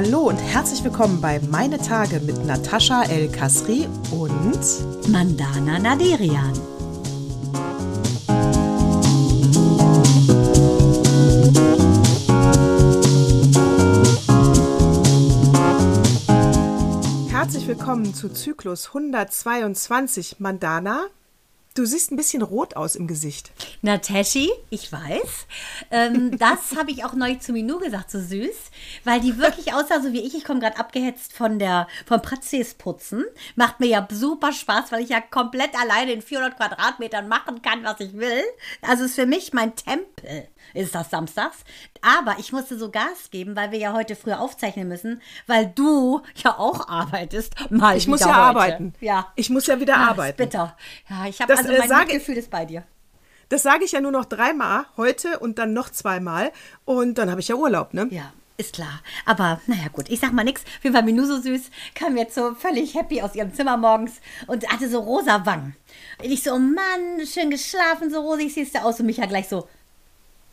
[0.00, 6.52] Hallo und herzlich willkommen bei Meine Tage mit Natascha El Kasri und Mandana Naderian.
[17.28, 21.08] Herzlich willkommen zu Zyklus 122 Mandana.
[21.78, 23.52] Du siehst ein bisschen rot aus im Gesicht.
[23.82, 25.46] Na, Teschi, ich weiß.
[25.92, 28.56] Ähm, das habe ich auch neulich zu Minou gesagt, so süß,
[29.04, 30.34] weil die wirklich aussah so wie ich.
[30.34, 32.20] Ich komme gerade abgehetzt von der, vom
[32.78, 33.24] putzen.
[33.54, 37.84] Macht mir ja super Spaß, weil ich ja komplett alleine in 400 Quadratmetern machen kann,
[37.84, 38.42] was ich will.
[38.82, 41.58] Also ist für mich mein Tempel ist das samstags.
[42.00, 46.22] Aber ich musste so Gas geben, weil wir ja heute früher aufzeichnen müssen, weil du
[46.36, 47.54] ja auch arbeitest.
[47.70, 48.36] Mal ich muss ja heute.
[48.36, 48.92] arbeiten.
[49.00, 49.32] Ja.
[49.34, 50.36] Ich muss ja wieder ja, arbeiten.
[50.36, 50.76] Bitter.
[51.08, 52.84] Ja, ich habe also mein äh, Gefühl ist bei dir.
[53.48, 56.52] Das sage ich ja nur noch dreimal heute und dann noch zweimal
[56.84, 58.08] und dann habe ich ja Urlaub, ne?
[58.10, 58.32] Ja.
[58.60, 59.02] Ist klar.
[59.24, 60.64] Aber naja, gut, ich sag mal nichts.
[60.82, 64.14] Für war Minu so süß, kam jetzt so völlig happy aus ihrem Zimmer morgens
[64.48, 65.76] und hatte so rosa Wangen.
[66.20, 68.98] Und ich so, oh Mann, schön geschlafen, so rosig siehst du aus.
[68.98, 69.68] Und mich ja gleich so,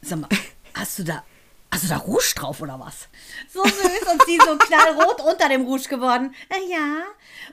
[0.05, 0.29] Sag mal,
[0.75, 1.23] hast du da,
[1.75, 3.07] hast du da Rouge drauf oder was?
[3.53, 6.33] So süß und sie so knallrot unter dem Rouge geworden.
[6.49, 7.03] Na ja.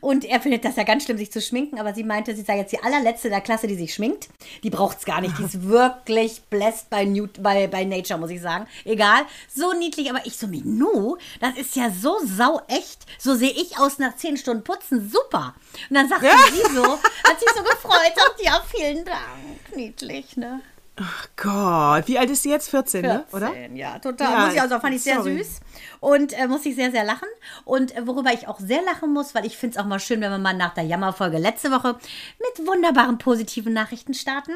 [0.01, 2.57] Und er findet das ja ganz schlimm, sich zu schminken, aber sie meinte, sie sei
[2.57, 4.29] jetzt die allerletzte der Klasse, die sich schminkt.
[4.63, 5.39] Die braucht es gar nicht.
[5.39, 8.67] Die ist wirklich blessed bei, Newt, bei, bei Nature, muss ich sagen.
[8.85, 9.27] Egal.
[9.53, 13.07] So niedlich, aber ich so, Minu, das ist ja so sau echt.
[13.19, 15.11] So sehe ich aus nach zehn Stunden Putzen.
[15.11, 15.55] Super.
[15.91, 16.37] Und dann sagte ja.
[16.53, 18.13] sie so, hat sich so gefreut.
[18.17, 19.75] Und ja, vielen Dank.
[19.75, 20.61] Niedlich, ne?
[20.97, 22.69] Ach Gott, wie alt ist sie jetzt?
[22.69, 23.25] 14, 14 ne?
[23.33, 23.75] oder?
[23.75, 24.31] ja, total.
[24.31, 25.39] Ja, muss ich also, fand ich sehr sorry.
[25.39, 25.61] süß
[26.01, 27.29] und äh, muss ich sehr, sehr lachen.
[27.65, 30.21] Und äh, worüber ich auch sehr lachen muss, weil ich finde es auch mal schön,
[30.21, 31.99] wenn wir mal nach der Jammerfolge letzte Woche
[32.39, 34.53] mit wunderbaren positiven Nachrichten starten.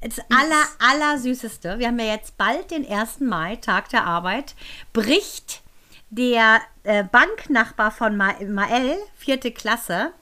[0.00, 3.20] Das aller, aller süßeste, wir haben ja jetzt bald den 1.
[3.20, 4.54] Mai, Tag der Arbeit,
[4.92, 5.62] bricht
[6.10, 10.12] der äh, Banknachbar von Ma Mael, vierte Klasse,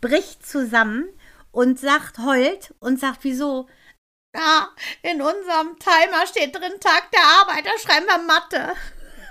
[0.00, 1.06] bricht zusammen
[1.50, 3.66] und sagt, heult und sagt, wieso?
[4.36, 4.68] Ja,
[5.02, 8.74] in unserem Timer steht drin Tag der Arbeit, da schreiben wir Mathe.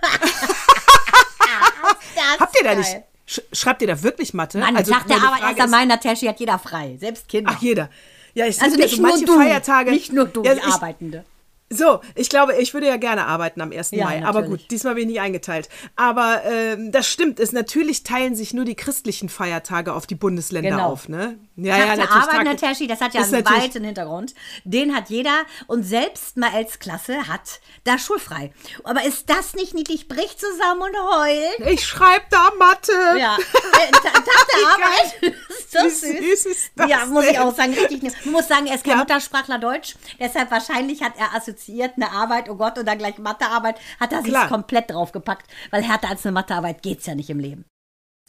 [2.40, 3.04] Habt ihr da nicht?
[3.28, 4.58] Sch schreibt ihr da wirklich Mathe?
[4.58, 7.54] Mann, also, Tag der Arbeit ist an meiner Tasche hat jeder frei, selbst Kinder.
[7.56, 7.90] Ach, jeder.
[8.34, 9.92] Ja, ich also nicht nur du, Feiertage.
[9.92, 11.24] Nicht nur du, ja, die ich, Arbeitende.
[11.72, 13.90] So, ich glaube, ich würde ja gerne arbeiten am 1.
[13.92, 14.28] Ja, Mai, natürlich.
[14.28, 15.68] aber gut, diesmal bin ich nicht eingeteilt.
[15.96, 20.70] Aber ähm, das stimmt, es natürlich teilen sich nur die christlichen Feiertage auf die Bundesländer
[20.70, 20.92] genau.
[20.92, 21.40] auf, ne?
[21.56, 24.36] Ja, Tag ja, der Arbeit, Nataschi, das hat ja einen weiten Hintergrund.
[24.64, 28.53] Den hat jeder und selbst mal als Klasse hat da schulfrei.
[28.84, 30.08] Aber ist das nicht niedlich?
[30.08, 31.72] Bricht zusammen und heult.
[31.74, 32.92] Ich schreibe da Mathe.
[33.18, 35.34] Ja, äh, Tag der Arbeit.
[35.50, 36.02] ist so süß.
[36.02, 38.03] süß ist das ja, muss ich auch sagen, richtig.
[38.26, 39.00] Man muss sagen, er ist kein ja.
[39.00, 43.18] Muttersprachler Deutsch, deshalb wahrscheinlich hat er assoziiert assoziiert, eine Arbeit, oh Gott, und dann gleich
[43.18, 47.30] Mathearbeit, hat er sich komplett draufgepackt, weil härter als eine Mathearbeit geht es ja nicht
[47.30, 47.66] im Leben.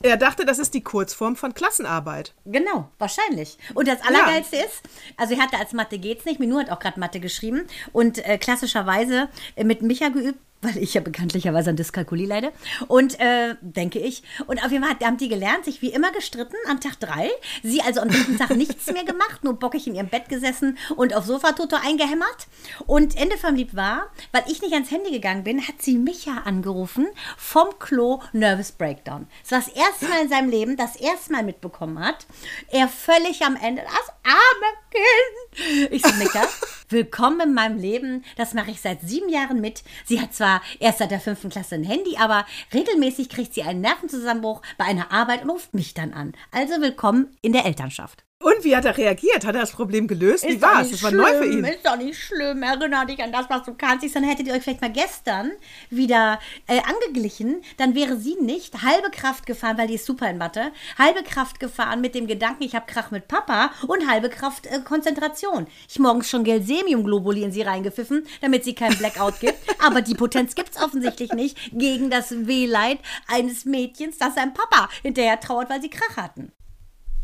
[0.02, 2.34] Er dachte, das ist die Kurzform von Klassenarbeit.
[2.44, 3.56] Genau, wahrscheinlich.
[3.72, 4.64] Und das Allergeilste ja.
[4.64, 4.82] ist,
[5.16, 8.36] also er hatte als Mathe geht's nicht, Minu hat auch gerade Mathe geschrieben und äh,
[8.36, 12.52] klassischerweise äh, mit Micha geübt, weil ich ja bekanntlicherweise an Dyskalkulie leide.
[12.88, 14.22] Und äh, denke ich.
[14.46, 17.30] Und auf jeden Fall haben die gelernt, sich wie immer gestritten am Tag drei.
[17.62, 21.14] Sie also am dritten Tag nichts mehr gemacht, nur bockig in ihrem Bett gesessen und
[21.14, 22.46] auf Sofatoto eingehämmert.
[22.86, 26.38] Und Ende vom Lied war, weil ich nicht ans Handy gegangen bin, hat sie Micha
[26.44, 27.06] angerufen
[27.36, 29.26] vom Klo Nervous Breakdown.
[29.42, 32.26] Das war das erste Mal in seinem Leben, das erste Mal mitbekommen hat.
[32.70, 35.92] Er völlig am Ende, das arme Kind.
[35.92, 36.42] Ich so, Micha,
[36.88, 38.24] willkommen in meinem Leben.
[38.36, 39.82] Das mache ich seit sieben Jahren mit.
[40.04, 43.80] Sie hat zwar erst seit der fünften Klasse ein Handy, aber regelmäßig kriegt sie einen
[43.80, 46.32] Nervenzusammenbruch bei einer Arbeit und ruft mich dann an.
[46.50, 48.24] Also willkommen in der Elternschaft.
[48.46, 49.44] Und wie hat er reagiert?
[49.44, 50.44] Hat er das Problem gelöst?
[50.44, 50.92] Ist wie war es?
[50.92, 51.64] Das war neu für ihn.
[51.64, 52.62] Ist doch nicht schlimm.
[52.62, 54.14] Erinner dich an das, was du kannst.
[54.14, 55.50] Dann hättet ihr euch vielleicht mal gestern
[55.90, 57.56] wieder äh, angeglichen.
[57.76, 60.70] Dann wäre sie nicht halbe Kraft gefahren, weil die ist super in Mathe.
[60.96, 64.78] Halbe Kraft gefahren mit dem Gedanken, ich habe Krach mit Papa und halbe Kraft äh,
[64.78, 65.66] Konzentration.
[65.88, 69.58] Ich morgens schon Gelsemium-Globuli in sie reingepfiffen, damit sie keinen Blackout gibt.
[69.84, 74.88] Aber die Potenz gibt es offensichtlich nicht gegen das Wehleid eines Mädchens, das seinem Papa
[75.02, 76.52] hinterher trauert, weil sie Krach hatten.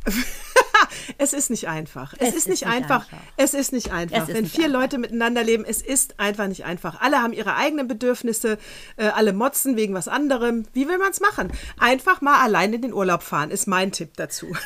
[1.19, 2.15] es ist nicht einfach.
[2.19, 3.13] Es, es ist, ist, nicht, einfach.
[3.13, 3.19] einfach.
[3.37, 4.29] Es ist nicht einfach.
[4.29, 4.81] Ist Wenn nicht vier einfach.
[4.81, 7.01] Leute miteinander leben, es ist einfach nicht einfach.
[7.01, 8.59] Alle haben ihre eigenen Bedürfnisse,
[8.97, 10.65] äh, alle motzen wegen was anderem.
[10.73, 11.53] Wie will man es machen?
[11.79, 14.53] Einfach mal allein in den Urlaub fahren, ist mein Tipp dazu.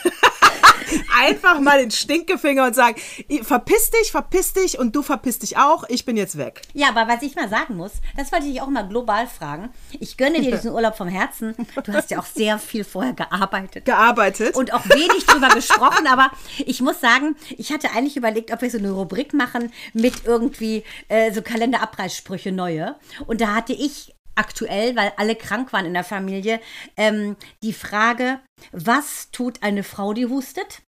[1.16, 2.96] einfach mal den Stinkefinger und sagen,
[3.42, 6.62] verpiss dich, verpiss dich und du verpiss dich auch, ich bin jetzt weg.
[6.72, 9.70] Ja, aber was ich mal sagen muss, das wollte ich auch mal global fragen.
[9.98, 11.54] Ich gönne dir diesen Urlaub vom Herzen.
[11.84, 13.84] Du hast ja auch sehr viel vorher gearbeitet.
[13.84, 14.56] Gearbeitet.
[14.56, 18.70] Und auch wenig drüber gesprochen, aber ich muss sagen, ich hatte eigentlich überlegt, ob wir
[18.70, 22.97] so eine Rubrik machen mit irgendwie äh, so Kalenderabreißsprüche neue.
[23.26, 26.61] Und da hatte ich aktuell, weil alle krank waren in der Familie,
[26.97, 28.41] ähm, die Frage,
[28.73, 30.82] was tut eine Frau, die hustet?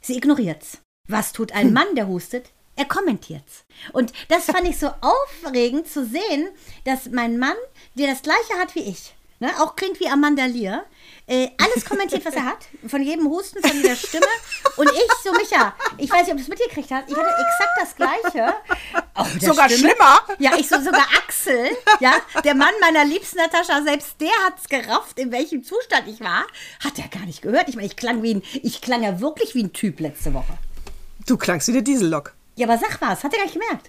[0.00, 0.78] Sie ignoriert's.
[1.08, 2.50] Was tut ein Mann, der hustet?
[2.76, 3.64] Er kommentiert's.
[3.92, 6.48] Und das fand ich so aufregend zu sehen,
[6.84, 7.56] dass mein Mann,
[7.94, 10.84] der das gleiche hat wie ich, ne, auch klingt wie Amanda Lear,
[11.26, 12.66] äh, alles kommentiert, was er hat.
[12.86, 14.26] Von jedem Husten, von jeder Stimme.
[14.76, 17.72] Und ich, so Micha, ich weiß nicht, ob du es mitgekriegt hast, ich hatte exakt
[17.80, 18.54] das Gleiche.
[19.16, 19.90] Oh, sogar Stimme.
[19.90, 20.20] schlimmer.
[20.38, 24.68] Ja, ich so, sogar Axel, ja, der Mann meiner liebsten Natascha, selbst der hat es
[24.68, 26.44] gerafft, in welchem Zustand ich war.
[26.84, 27.68] Hat er gar nicht gehört.
[27.68, 30.58] Ich meine, ich klang wie ein, ich klang ja wirklich wie ein Typ letzte Woche.
[31.26, 32.34] Du klangst wie der Diesellok.
[32.56, 33.88] Ja, aber sag was, hat er gar nicht gemerkt.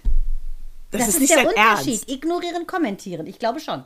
[0.90, 2.00] Das, das ist, ist der Unterschied.
[2.00, 2.10] Ernst.
[2.10, 3.26] Ignorieren, kommentieren.
[3.26, 3.84] Ich glaube schon.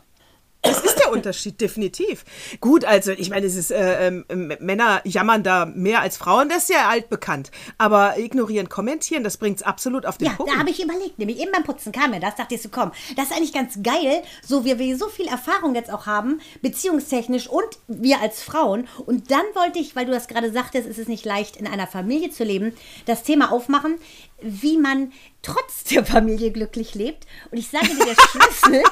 [0.62, 2.25] Das ist der Unterschied, definitiv.
[2.61, 6.65] Gut, also ich meine, es ist, äh, äh, Männer jammern da mehr als Frauen, das
[6.65, 7.51] ist ja altbekannt.
[7.79, 10.51] Aber ignorieren, kommentieren, das bringt es absolut auf den ja, Punkt.
[10.51, 12.69] Ja, da habe ich überlegt, nämlich eben beim Putzen kam mir das, dachte ich so,
[12.69, 16.41] komm, das ist eigentlich ganz geil, so wie wir so viel Erfahrung jetzt auch haben,
[16.61, 18.87] beziehungstechnisch und wir als Frauen.
[19.07, 21.87] Und dann wollte ich, weil du das gerade sagtest, ist es nicht leicht, in einer
[21.87, 22.75] Familie zu leben,
[23.07, 23.99] das Thema aufmachen,
[24.42, 27.26] wie man trotz der Familie glücklich lebt.
[27.50, 28.82] Und ich sage dir, der Schlüssel,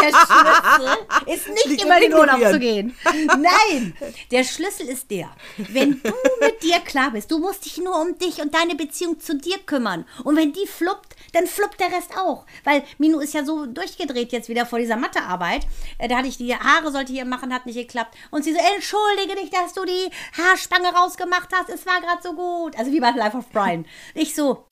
[0.00, 2.96] der Schlüssel ist nicht Liegt immer in den Urlaub zu gehen.
[3.26, 3.96] Nein,
[4.30, 8.16] der Schlüssel ist der, wenn du mit dir klar bist, du musst dich nur um
[8.18, 10.04] dich und deine Beziehung zu dir kümmern.
[10.24, 12.46] Und wenn die fluppt, dann fluppt der Rest auch.
[12.64, 15.66] Weil Minu ist ja so durchgedreht jetzt wieder vor dieser Mathearbeit.
[15.98, 18.16] Äh, da hatte ich die Haare, sollte hier machen, hat nicht geklappt.
[18.30, 21.68] Und sie so, entschuldige dich, dass du die Haarspange rausgemacht hast.
[21.68, 22.78] Es war gerade so gut.
[22.78, 23.86] Also wie bei Life of Brian.
[24.14, 24.66] Ich so,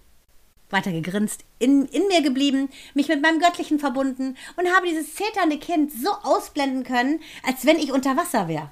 [0.71, 5.59] weiter gegrinst, in, in mir geblieben, mich mit meinem Göttlichen verbunden und habe dieses zeternde
[5.59, 8.71] Kind so ausblenden können, als wenn ich unter Wasser wäre.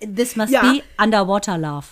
[0.00, 0.60] This must ja.
[0.62, 1.86] be underwater love.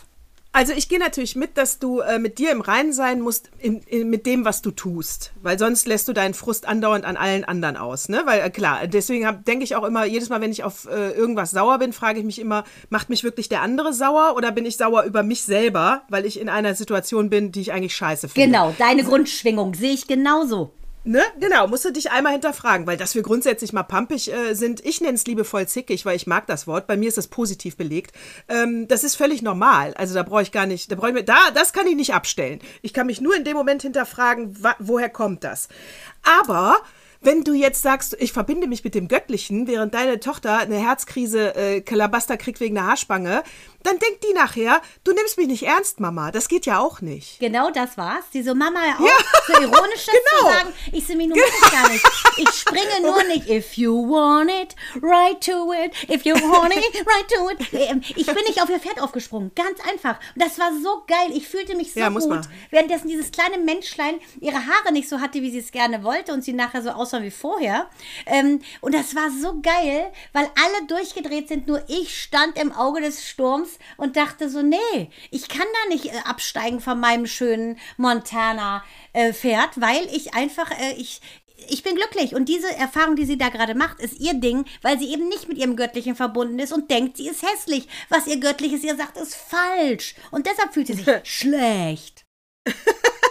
[0.55, 3.81] Also ich gehe natürlich mit, dass du äh, mit dir im Reinen sein musst in,
[3.85, 7.45] in, mit dem, was du tust, weil sonst lässt du deinen Frust andauernd an allen
[7.45, 8.21] anderen aus, ne?
[8.27, 11.53] Weil äh, klar, deswegen denke ich auch immer, jedes Mal, wenn ich auf äh, irgendwas
[11.53, 14.77] sauer bin, frage ich mich immer, macht mich wirklich der andere sauer oder bin ich
[14.77, 18.47] sauer über mich selber, weil ich in einer Situation bin, die ich eigentlich scheiße finde?
[18.47, 20.75] Genau, deine Grundschwingung sehe ich genauso.
[21.05, 21.21] Ne?
[21.41, 25.01] Genau, musst du dich einmal hinterfragen, weil dass wir grundsätzlich mal pampig äh, sind, ich
[25.01, 28.15] nenne es liebevoll zickig, weil ich mag das Wort, bei mir ist das positiv belegt.
[28.49, 29.95] Ähm, das ist völlig normal.
[29.95, 32.15] Also da brauche ich gar nicht, da brauche ich mir, da, das kann ich nicht
[32.15, 32.61] abstellen.
[32.83, 35.69] Ich kann mich nur in dem Moment hinterfragen, woher kommt das.
[36.23, 36.77] Aber
[37.25, 41.55] wenn du jetzt sagst, ich verbinde mich mit dem Göttlichen, während deine Tochter eine Herzkrise
[41.55, 43.45] äh, Kalabaster kriegt wegen einer Haarspange,
[43.83, 46.31] dann denkt die nachher, du nimmst mich nicht ernst, Mama.
[46.31, 47.41] Das geht ja auch nicht.
[47.41, 48.25] Genau das war's.
[48.33, 49.13] Die so, Mama, auch ja.
[49.47, 50.51] so ironisch das genau.
[50.51, 50.75] zu sagen.
[50.93, 51.71] Ich sehe mich nur genau.
[51.71, 52.05] gar nicht.
[52.37, 53.49] Ich springe nur nicht.
[53.49, 55.93] If you want it, right to it.
[56.11, 57.73] If you want it, right to it.
[57.73, 59.53] Ähm, ich bin nicht auf ihr Pferd aufgesprungen.
[59.55, 60.19] Ganz einfach.
[60.35, 61.31] Und das war so geil.
[61.35, 62.29] Ich fühlte mich so ja, gut.
[62.29, 62.47] Man.
[62.71, 66.45] Währenddessen dieses kleine Menschlein ihre Haare nicht so hatte, wie sie es gerne wollte und
[66.45, 67.89] sie nachher so aussah wie vorher.
[68.27, 71.67] Ähm, und das war so geil, weil alle durchgedreht sind.
[71.67, 76.07] Nur ich stand im Auge des Sturms und dachte so, nee, ich kann da nicht
[76.07, 81.21] äh, absteigen von meinem schönen Montana-Pferd, äh, weil ich einfach, äh, ich,
[81.69, 84.99] ich bin glücklich und diese Erfahrung, die sie da gerade macht, ist ihr Ding, weil
[84.99, 87.89] sie eben nicht mit ihrem Göttlichen verbunden ist und denkt, sie ist hässlich.
[88.09, 90.15] Was ihr Göttliches ihr sagt, ist falsch.
[90.31, 92.25] Und deshalb fühlt sie sich schlecht.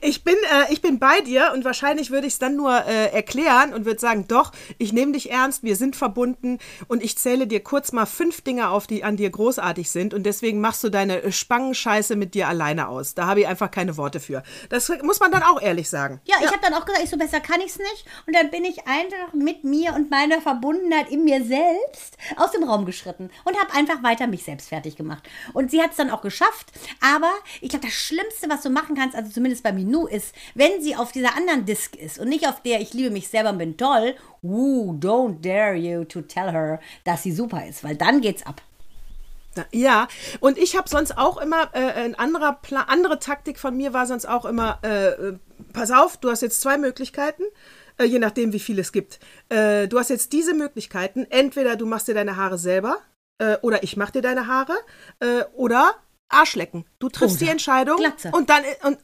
[0.00, 3.12] ich, bin, äh, ich bin bei dir und wahrscheinlich würde ich es dann nur äh,
[3.12, 6.58] erklären und würde sagen, doch, ich nehme dich ernst, wir sind verbunden
[6.88, 10.24] und ich zähle dir kurz mal fünf Dinge auf, die an dir großartig sind und
[10.24, 13.14] deswegen machst du deine Spangenscheiße mit dir alleine aus.
[13.14, 14.42] Da habe ich einfach keine Worte für.
[14.68, 16.20] Das muss man dann auch ehrlich sagen.
[16.24, 16.52] Ja, ich ja.
[16.52, 18.86] habe dann auch gesagt, ich so besser kann ich es nicht und dann bin ich
[18.86, 23.72] einfach mit mir und meiner Verbundenheit in mir selbst aus dem Raum geschritten und habe
[23.74, 25.22] einfach weiter mich selbst fertig gemacht.
[25.52, 28.96] Und sie hat es dann auch geschafft, aber ich glaube, das Schlimmste, was du machen
[28.96, 32.48] kannst, also zumindest bei Minou, ist, wenn sie auf dieser anderen Disk ist und nicht
[32.48, 36.50] auf der ich liebe mich selber und bin toll, uh, don't dare you to tell
[36.50, 38.62] her, dass sie super ist, weil dann geht's ab.
[39.72, 40.08] Ja,
[40.40, 44.06] und ich habe sonst auch immer, äh, ein anderer Pla andere Taktik von mir war
[44.06, 45.38] sonst auch immer, äh, äh,
[45.72, 47.42] pass auf, du hast jetzt zwei Möglichkeiten,
[47.98, 49.18] äh, je nachdem, wie viel es gibt.
[49.48, 52.98] Äh, du hast jetzt diese Möglichkeiten, entweder du machst dir deine Haare selber,
[53.38, 54.76] äh, oder ich mach dir deine Haare,
[55.54, 55.96] oder
[56.28, 56.84] Arschlecken.
[56.98, 58.30] Du triffst oder die Entscheidung Glatze.
[58.32, 58.98] und dann und,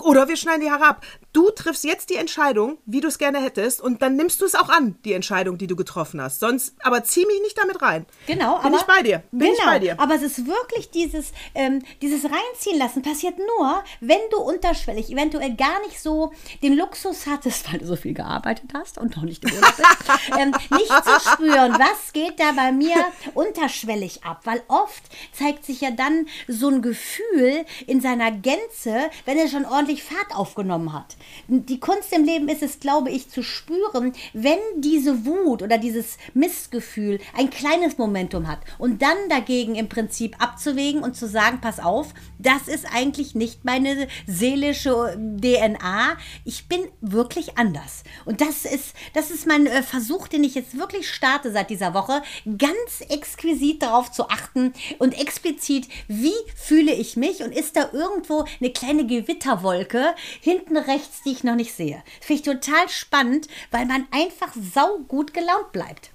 [0.00, 1.04] oder wir schneiden die Haare ab.
[1.32, 4.54] Du triffst jetzt die Entscheidung, wie du es gerne hättest, und dann nimmst du es
[4.54, 6.40] auch an, die Entscheidung, die du getroffen hast.
[6.40, 8.06] Sonst, aber zieh mich nicht damit rein.
[8.26, 9.22] Genau, Bin aber, ich bei dir.
[9.30, 10.00] Bin genau, ich bei dir.
[10.00, 15.54] Aber es ist wirklich dieses, ähm, dieses Reinziehen lassen, passiert nur, wenn du unterschwellig eventuell
[15.54, 16.32] gar nicht so
[16.62, 19.88] den Luxus hattest, weil du so viel gearbeitet hast und noch nicht im Urlaub bist,
[20.38, 22.96] ähm, nicht zu spüren, was geht da bei mir
[23.34, 24.40] unterschwellig ab.
[24.44, 29.64] Weil oft zeigt sich ja dann so ein Gefühl in seiner Gänze, wenn er schon
[29.64, 31.16] ordentlich Fahrt aufgenommen hat.
[31.48, 36.18] Die Kunst im Leben ist es, glaube ich, zu spüren, wenn diese Wut oder dieses
[36.34, 41.80] Missgefühl ein kleines Momentum hat und dann dagegen im Prinzip abzuwägen und zu sagen, pass
[41.80, 46.16] auf, das ist eigentlich nicht meine seelische DNA.
[46.44, 48.04] Ich bin wirklich anders.
[48.24, 51.94] Und das ist, das ist mein äh, Versuch, den ich jetzt wirklich starte seit dieser
[51.94, 52.22] Woche,
[52.58, 58.44] ganz exquisit darauf zu achten und explizit, wie fühle ich mich und ist da irgendwo
[58.60, 62.02] eine kleine Gewitterwolke hinten rechts, die ich noch nicht sehe.
[62.20, 66.10] Finde ich total spannend, weil man einfach saugut gelaunt bleibt.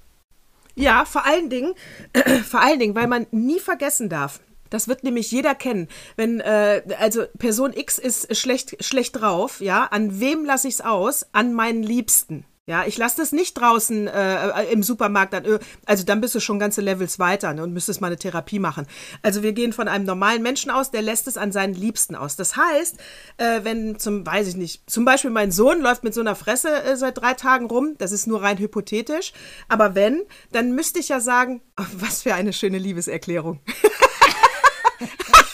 [0.74, 1.74] Ja, vor allen Dingen,
[2.12, 4.40] äh, vor allen Dingen, weil man nie vergessen darf.
[4.70, 5.88] Das wird nämlich jeder kennen.
[6.16, 10.80] Wenn, äh, also Person X ist schlecht, schlecht drauf, ja, an wem lasse ich es
[10.80, 11.26] aus?
[11.32, 12.44] An meinen Liebsten.
[12.68, 15.32] Ja, ich lasse das nicht draußen äh, im Supermarkt.
[15.32, 18.16] Dann, äh, also dann bist du schon ganze Levels weiter ne, und müsstest mal eine
[18.16, 18.88] Therapie machen.
[19.22, 22.34] Also wir gehen von einem normalen Menschen aus, der lässt es an seinen Liebsten aus.
[22.34, 22.96] Das heißt,
[23.36, 26.82] äh, wenn zum, weiß ich nicht, zum Beispiel mein Sohn läuft mit so einer Fresse
[26.82, 29.32] äh, seit drei Tagen rum, das ist nur rein hypothetisch.
[29.68, 33.60] Aber wenn, dann müsste ich ja sagen, oh, was für eine schöne Liebeserklärung.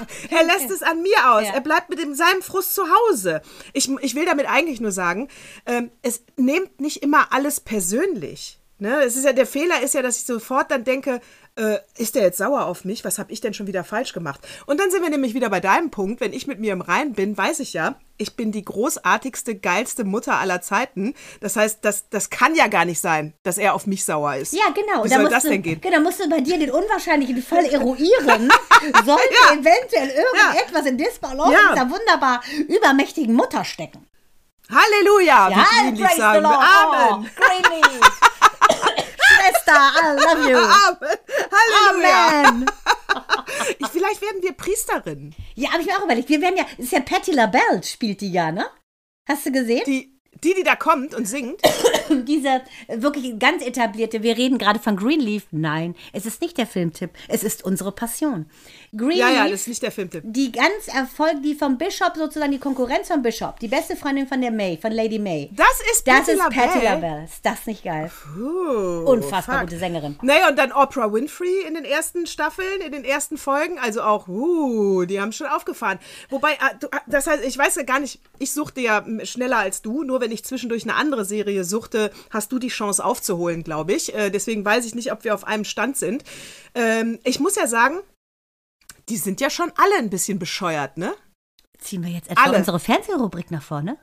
[0.30, 1.44] er lässt es an mir aus.
[1.44, 1.54] Ja.
[1.54, 3.42] Er bleibt mit dem, seinem Frust zu Hause.
[3.72, 5.28] Ich, ich will damit eigentlich nur sagen,
[5.66, 8.58] ähm, es nimmt nicht immer alles persönlich.
[8.78, 9.02] Ne?
[9.02, 11.20] Es ist ja, der Fehler ist ja, dass ich sofort dann denke,
[11.56, 13.04] äh, ist der jetzt sauer auf mich?
[13.06, 14.40] Was habe ich denn schon wieder falsch gemacht?
[14.66, 16.20] Und dann sind wir nämlich wieder bei deinem Punkt.
[16.20, 20.04] Wenn ich mit mir im Reinen bin, weiß ich ja, ich bin die großartigste, geilste
[20.04, 21.14] Mutter aller Zeiten.
[21.40, 24.52] Das heißt, das, das kann ja gar nicht sein, dass er auf mich sauer ist.
[24.52, 25.04] Ja, genau.
[25.04, 25.80] Wie soll das du, denn gehen?
[25.80, 28.52] Genau, musst du bei dir den unwahrscheinlichen Fall eruieren.
[29.06, 29.52] Sollte ja.
[29.52, 30.90] eventuell irgendetwas ja.
[30.90, 31.72] in Disbalance ja.
[31.72, 34.06] dieser wunderbar übermächtigen Mutter stecken.
[34.68, 35.48] Halleluja!
[35.48, 35.66] Ja,
[35.96, 36.38] praise sagen.
[36.38, 36.58] the Lord.
[36.60, 37.30] Amen.
[37.40, 38.25] Oh,
[39.66, 40.56] Schwester, I love you.
[41.52, 42.48] Halleluja.
[42.48, 42.66] Amen.
[43.78, 45.34] Ich, vielleicht werden wir Priesterinnen.
[45.54, 46.28] Ja, habe ich mir auch überlegt.
[46.28, 48.66] Wir werden ja, ist ja Patti LaBelle spielt die ja, ne?
[49.26, 49.82] Hast du gesehen?
[49.86, 51.60] Die, die, die da kommt und singt.
[52.10, 55.46] Diese wirklich ganz etablierte, wir reden gerade von Greenleaf.
[55.52, 58.50] Nein, es ist nicht der Filmtipp, es ist unsere Passion.
[58.96, 60.22] Greenleaf, ja, ja, das ist nicht der Filmtipp.
[60.26, 64.40] Die ganz Erfolg, die vom Bishop sozusagen die Konkurrenz vom Bishop, die beste Freundin von
[64.40, 65.50] der May, von Lady May.
[65.52, 66.66] Das ist das ist LaBelle.
[66.66, 67.24] Patty LaBelle.
[67.24, 68.10] Ist das nicht geil?
[68.34, 69.68] Puh, Unfassbar fuck.
[69.68, 70.18] gute Sängerin.
[70.22, 73.78] Naja, und dann Oprah Winfrey in den ersten Staffeln, in den ersten Folgen.
[73.78, 75.98] Also auch, uh, die haben schon aufgefahren.
[76.30, 79.82] Wobei, äh, äh, das heißt, ich weiß ja gar nicht, ich suchte ja schneller als
[79.82, 83.92] du, nur wenn ich zwischendurch eine andere Serie suchte, hast du die Chance aufzuholen, glaube
[83.92, 84.14] ich.
[84.14, 86.24] Äh, deswegen weiß ich nicht, ob wir auf einem Stand sind.
[86.74, 88.00] Ähm, ich muss ja sagen,
[89.08, 91.14] die sind ja schon alle ein bisschen bescheuert, ne?
[91.78, 92.58] Ziehen wir jetzt etwa alle.
[92.58, 93.98] unsere Fernsehrubrik nach vorne?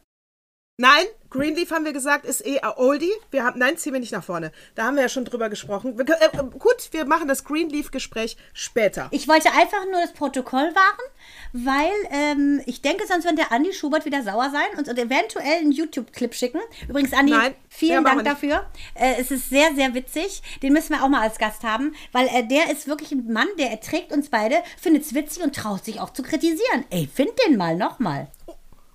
[0.77, 3.11] Nein, Greenleaf haben wir gesagt, ist eh Oldie.
[3.29, 4.51] Wir haben, nein, ziehen wir nicht nach vorne.
[4.73, 5.99] Da haben wir ja schon drüber gesprochen.
[5.99, 9.07] Wir, äh, gut, wir machen das Greenleaf-Gespräch später.
[9.11, 11.05] Ich wollte einfach nur das Protokoll wahren,
[11.51, 15.59] weil ähm, ich denke, sonst wird der Andi Schubert wieder sauer sein und, und eventuell
[15.59, 16.59] einen YouTube-Clip schicken.
[16.89, 18.65] Übrigens, Andi, nein, vielen Dank dafür.
[18.95, 20.41] Äh, es ist sehr, sehr witzig.
[20.63, 23.47] Den müssen wir auch mal als Gast haben, weil äh, der ist wirklich ein Mann,
[23.59, 26.83] der erträgt uns beide, findet es witzig und traut sich auch zu kritisieren.
[26.89, 28.31] Ey, find den mal nochmal.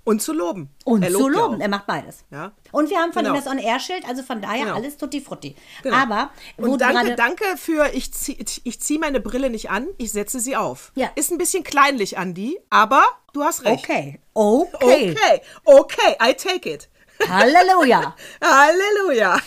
[0.08, 0.70] Und zu loben.
[0.84, 1.60] Und zu loben.
[1.60, 2.24] Ja er macht beides.
[2.30, 2.52] Ja.
[2.72, 3.34] Und wir haben von genau.
[3.34, 4.76] ihm das On-Air-Schild, also von daher genau.
[4.76, 5.54] alles tutti frutti.
[5.82, 5.96] Genau.
[5.96, 10.40] Aber, und danke, danke für, ich ziehe ich zieh meine Brille nicht an, ich setze
[10.40, 10.92] sie auf.
[10.94, 11.10] Ja.
[11.14, 13.84] Ist ein bisschen kleinlich, Andi, aber du hast recht.
[13.84, 14.18] Okay.
[14.32, 15.14] Okay.
[15.14, 15.42] Okay.
[15.64, 16.88] Okay, I take it.
[17.28, 18.14] Halleluja.
[18.42, 19.38] Halleluja.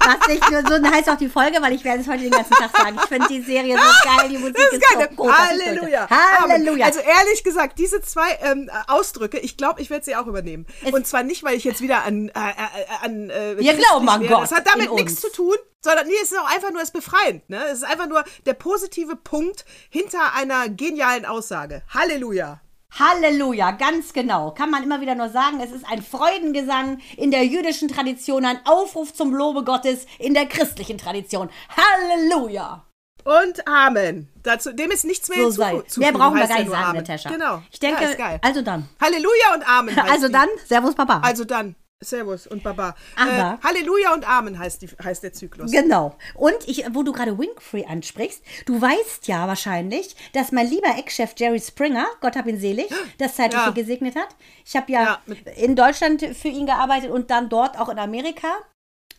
[0.00, 2.54] Was nicht nur so heißt auch die Folge, weil ich werde es heute den ganzen
[2.54, 2.96] Tag sagen.
[3.02, 5.08] Ich finde die Serie so geil, die Musik ist, ist geil.
[5.10, 5.32] so groß.
[5.32, 6.08] Halleluja.
[6.08, 6.86] Halleluja.
[6.86, 10.66] Also ehrlich gesagt, diese zwei ähm, Ausdrücke, ich glaube, ich werde sie auch übernehmen.
[10.84, 14.08] Es Und zwar nicht, weil ich jetzt wieder an, äh, äh an äh, Wir glauben
[14.08, 14.42] an Gott.
[14.42, 17.48] Das hat damit nichts zu tun, sondern nee, es ist auch einfach nur es befreiend.
[17.50, 17.62] Ne?
[17.66, 21.82] Es ist einfach nur der positive Punkt hinter einer genialen Aussage.
[21.92, 22.60] Halleluja.
[22.98, 24.50] Halleluja, ganz genau.
[24.52, 28.58] Kann man immer wieder nur sagen, es ist ein Freudengesang in der jüdischen Tradition, ein
[28.64, 31.50] Aufruf zum Lobe Gottes in der christlichen Tradition.
[31.76, 32.84] Halleluja.
[33.24, 34.28] Und Amen.
[34.42, 37.30] Dazu, dem ist nichts mehr so zu, Mehr brauchen wir gar nicht sagen, Natascha.
[37.30, 37.62] Genau.
[37.70, 38.88] Ich denke, ja, also dann.
[39.00, 39.98] Halleluja und Amen.
[40.10, 41.20] Also dann, Servus Papa.
[41.22, 41.76] Also dann.
[42.02, 42.94] Servus und Baba.
[43.18, 45.70] Äh, Halleluja und Amen heißt, die, heißt der Zyklus.
[45.70, 46.16] Genau.
[46.34, 51.34] Und ich, wo du gerade Winfrey ansprichst, du weißt ja wahrscheinlich, dass mein lieber Ex-Chef
[51.36, 52.88] Jerry Springer, Gott hab ihn selig,
[53.18, 53.70] das zeitlich ja.
[53.70, 54.28] gesegnet hat.
[54.64, 58.48] Ich habe ja, ja in Deutschland für ihn gearbeitet und dann dort auch in Amerika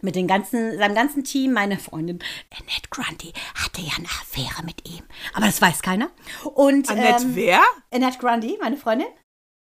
[0.02, 1.54] mit den ganzen, seinem ganzen Team.
[1.54, 2.18] Meine Freundin
[2.50, 5.04] Annette Grundy hatte ja eine Affäre mit ihm.
[5.36, 6.10] Aber das weiß keiner.
[6.56, 7.62] Und, Annette ähm, wer?
[7.92, 9.08] Annette Grundy, meine Freundin.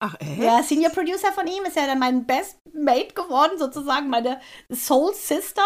[0.04, 0.42] Ach, echt?
[0.42, 5.14] Ja, Senior Producer von ihm ist ja dann mein Best Mate geworden, sozusagen meine Soul
[5.14, 5.62] Sister.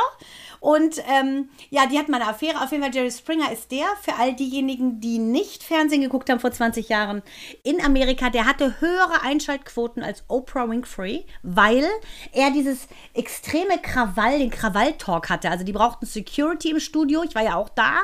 [0.61, 2.61] Und ähm, ja, die hat mal eine Affäre.
[2.62, 6.40] Auf jeden Fall, Jerry Springer ist der, für all diejenigen, die nicht Fernsehen geguckt haben
[6.40, 7.23] vor 20 Jahren
[7.62, 11.87] in Amerika, der hatte höhere Einschaltquoten als Oprah Winfrey, weil
[12.33, 15.50] er dieses extreme Krawall, den Krawall-Talk hatte.
[15.50, 18.00] Also die brauchten Security im Studio, ich war ja auch da,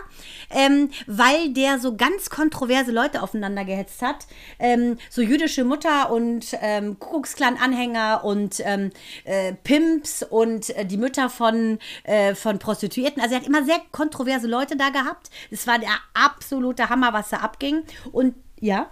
[0.50, 4.26] ähm, weil der so ganz kontroverse Leute aufeinander gehetzt hat.
[4.58, 6.21] Ähm, so jüdische Mutter und
[6.60, 8.90] ähm, Kuckucksklan-Anhänger und ähm,
[9.24, 13.22] äh, Pimps und äh, die Mütter von, äh, von Prostituierten.
[13.22, 15.30] Also er hat immer sehr kontroverse Leute da gehabt.
[15.50, 17.82] Es war der absolute Hammer, was da abging.
[18.12, 18.90] Und ja.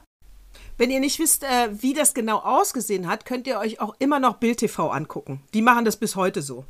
[0.78, 4.18] Wenn ihr nicht wisst, äh, wie das genau ausgesehen hat, könnt ihr euch auch immer
[4.18, 5.42] noch Bild TV angucken.
[5.52, 6.64] Die machen das bis heute so.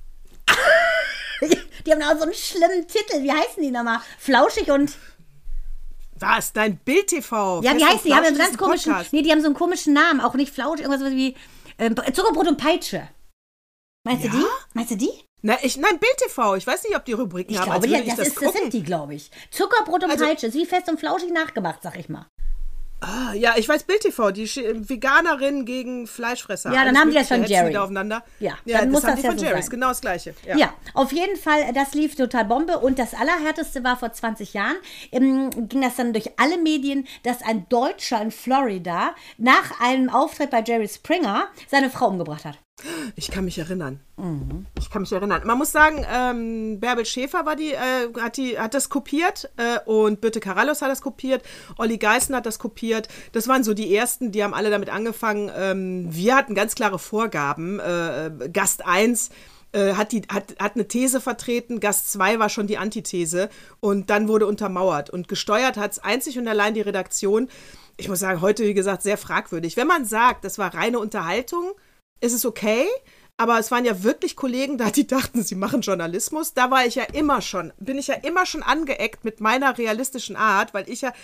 [1.86, 3.22] die haben auch so einen schlimmen Titel.
[3.22, 4.00] Wie heißen die nochmal?
[4.18, 4.96] Flauschig und.
[6.20, 6.52] Was?
[6.52, 7.62] Dein Bild TV?
[7.62, 8.08] Ja, wie heißt die?
[8.08, 8.94] Die haben einen ganz komischen.
[9.12, 10.20] Nee, die haben so einen komischen Namen.
[10.20, 11.34] Auch nicht flauschig, irgendwas wie
[11.78, 13.08] äh, Zuckerbrot und Peitsche.
[14.04, 14.30] Meinst ja?
[14.30, 14.44] du die?
[14.74, 15.10] Meinst du die?
[15.42, 16.56] Na, ich, nein, Bild TV.
[16.56, 17.70] Ich weiß nicht, ob die Rubriken ich haben.
[17.70, 19.30] Glaube, ja, das, das, ist, das sind die, glaube ich.
[19.50, 20.48] Zuckerbrot und also, Peitsche.
[20.48, 22.26] Ist wie fest und flauschig nachgemacht, sag ich mal.
[23.00, 26.72] Ah, ja, ich weiß Bild TV, die Veganerin gegen Fleischfresser.
[26.72, 27.74] Ja, dann haben die das von Jerry.
[27.76, 28.22] Aufeinander.
[28.40, 29.70] Ja, ja dann das muss haben das die ja von so Jerry, sein.
[29.70, 30.34] genau das gleiche.
[30.46, 30.56] Ja.
[30.56, 30.74] ja.
[30.92, 34.76] auf jeden Fall, das lief total Bombe und das Allerhärteste war vor 20 Jahren,
[35.12, 40.50] ähm, ging das dann durch alle Medien, dass ein Deutscher in Florida nach einem Auftritt
[40.50, 42.58] bei Jerry Springer seine Frau umgebracht hat.
[43.16, 44.00] Ich kann mich erinnern.
[44.16, 44.66] Mhm.
[44.78, 45.42] Ich kann mich erinnern.
[45.44, 49.78] Man muss sagen, ähm, Bärbel Schäfer war die, äh, hat, die, hat das kopiert äh,
[49.84, 51.42] und Birte Karallos hat das kopiert,
[51.78, 53.08] Olli Geißen hat das kopiert.
[53.32, 55.50] Das waren so die ersten, die haben alle damit angefangen.
[55.54, 57.80] Ähm, wir hatten ganz klare Vorgaben.
[57.80, 59.30] Äh, Gast 1
[59.72, 63.48] äh, hat, die, hat, hat eine These vertreten, Gast 2 war schon die Antithese
[63.80, 65.10] und dann wurde untermauert.
[65.10, 67.48] Und gesteuert hat es einzig und allein die Redaktion.
[67.96, 69.76] Ich muss sagen, heute, wie gesagt, sehr fragwürdig.
[69.76, 71.72] Wenn man sagt, das war reine Unterhaltung,
[72.20, 72.86] ist es okay.
[73.40, 76.52] Aber es waren ja wirklich Kollegen da, die dachten, sie machen Journalismus.
[76.52, 80.36] Da war ich ja immer schon, bin ich ja immer schon angeeckt mit meiner realistischen
[80.36, 81.14] Art, weil ich ja,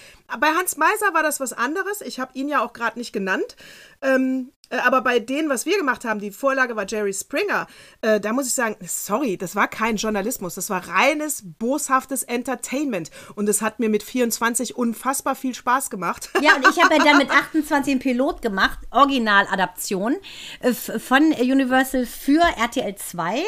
[0.41, 2.01] bei Hans Meiser war das was anderes.
[2.01, 3.55] Ich habe ihn ja auch gerade nicht genannt.
[4.01, 7.67] Ähm, äh, aber bei denen, was wir gemacht haben, die Vorlage war Jerry Springer,
[8.03, 13.11] äh, da muss ich sagen, sorry, das war kein Journalismus, das war reines, boshaftes Entertainment.
[13.35, 16.31] Und es hat mir mit 24 unfassbar viel Spaß gemacht.
[16.47, 20.15] Ja, und ich habe ja dann mit 28 einen Pilot gemacht, Originaladaption
[20.61, 23.43] äh, von Universal für RTL 2.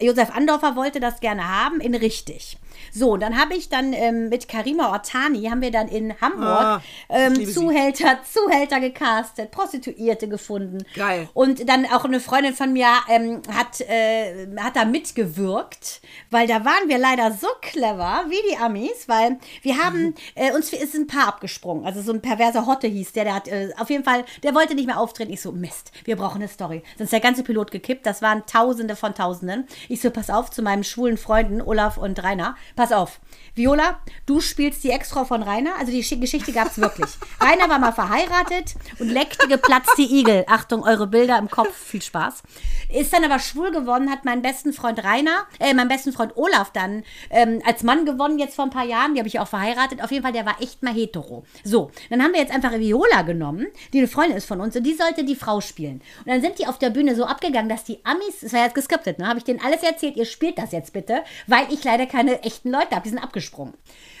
[0.00, 2.58] Josef Andorfer wollte das gerne haben, in richtig.
[2.92, 6.82] So, dann habe ich dann ähm, mit Karima Ortani, haben wir dann in Hamburg ah,
[7.08, 10.84] ähm, Zuhälter, Zuhälter gecastet, Prostituierte gefunden.
[10.94, 11.28] Geil.
[11.34, 16.64] Und dann auch eine Freundin von mir ähm, hat, äh, hat da mitgewirkt, weil da
[16.64, 20.14] waren wir leider so clever wie die Amis, weil wir haben, mhm.
[20.34, 21.86] äh, uns ist ein Paar abgesprungen.
[21.86, 24.74] Also so ein perverser Hotte hieß der, der hat äh, auf jeden Fall, der wollte
[24.74, 25.32] nicht mehr auftreten.
[25.32, 26.82] Ich so, Mist, wir brauchen eine Story.
[26.96, 28.06] Sonst ist der ganze Pilot gekippt.
[28.06, 29.66] Das waren Tausende von Tausenden.
[29.88, 32.56] Ich so, pass auf zu meinen schwulen Freunden Olaf und Rainer.
[32.76, 33.20] Pass auf,
[33.54, 35.72] Viola, du spielst die Ex-Frau von Rainer.
[35.78, 37.10] Also die Geschichte gab es wirklich.
[37.40, 40.44] Rainer war mal verheiratet und leckte geplatzte Igel.
[40.48, 42.42] Achtung, eure Bilder im Kopf, viel Spaß.
[42.88, 46.70] Ist dann aber schwul geworden, hat meinen besten Freund Rainer, äh, meinen besten Freund Olaf
[46.72, 49.14] dann ähm, als Mann gewonnen, jetzt vor ein paar Jahren.
[49.14, 50.02] Die habe ich auch verheiratet.
[50.02, 51.44] Auf jeden Fall, der war echt mal hetero.
[51.62, 54.84] So, dann haben wir jetzt einfach Viola genommen, die eine Freundin ist von uns und
[54.84, 56.00] die sollte die Frau spielen.
[56.20, 58.74] Und dann sind die auf der Bühne so abgegangen, dass die Amis, das war jetzt
[58.74, 62.06] geskriptet, ne, habe ich denen alles erzählt, ihr spielt das jetzt bitte, weil ich leider
[62.06, 63.74] keine echten Leute habe, die sind abgesprungen.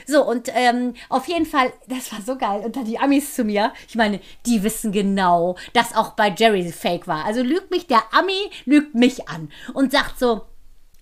[0.06, 2.68] So, und ähm, auf jeden Fall, das war so geil.
[2.70, 7.06] Dann die Amis zu mir, ich meine, die wissen genau, dass auch bei Jerry Fake
[7.06, 7.24] war.
[7.24, 10.42] Also lügt mich, der Ami lügt mich an und sagt so,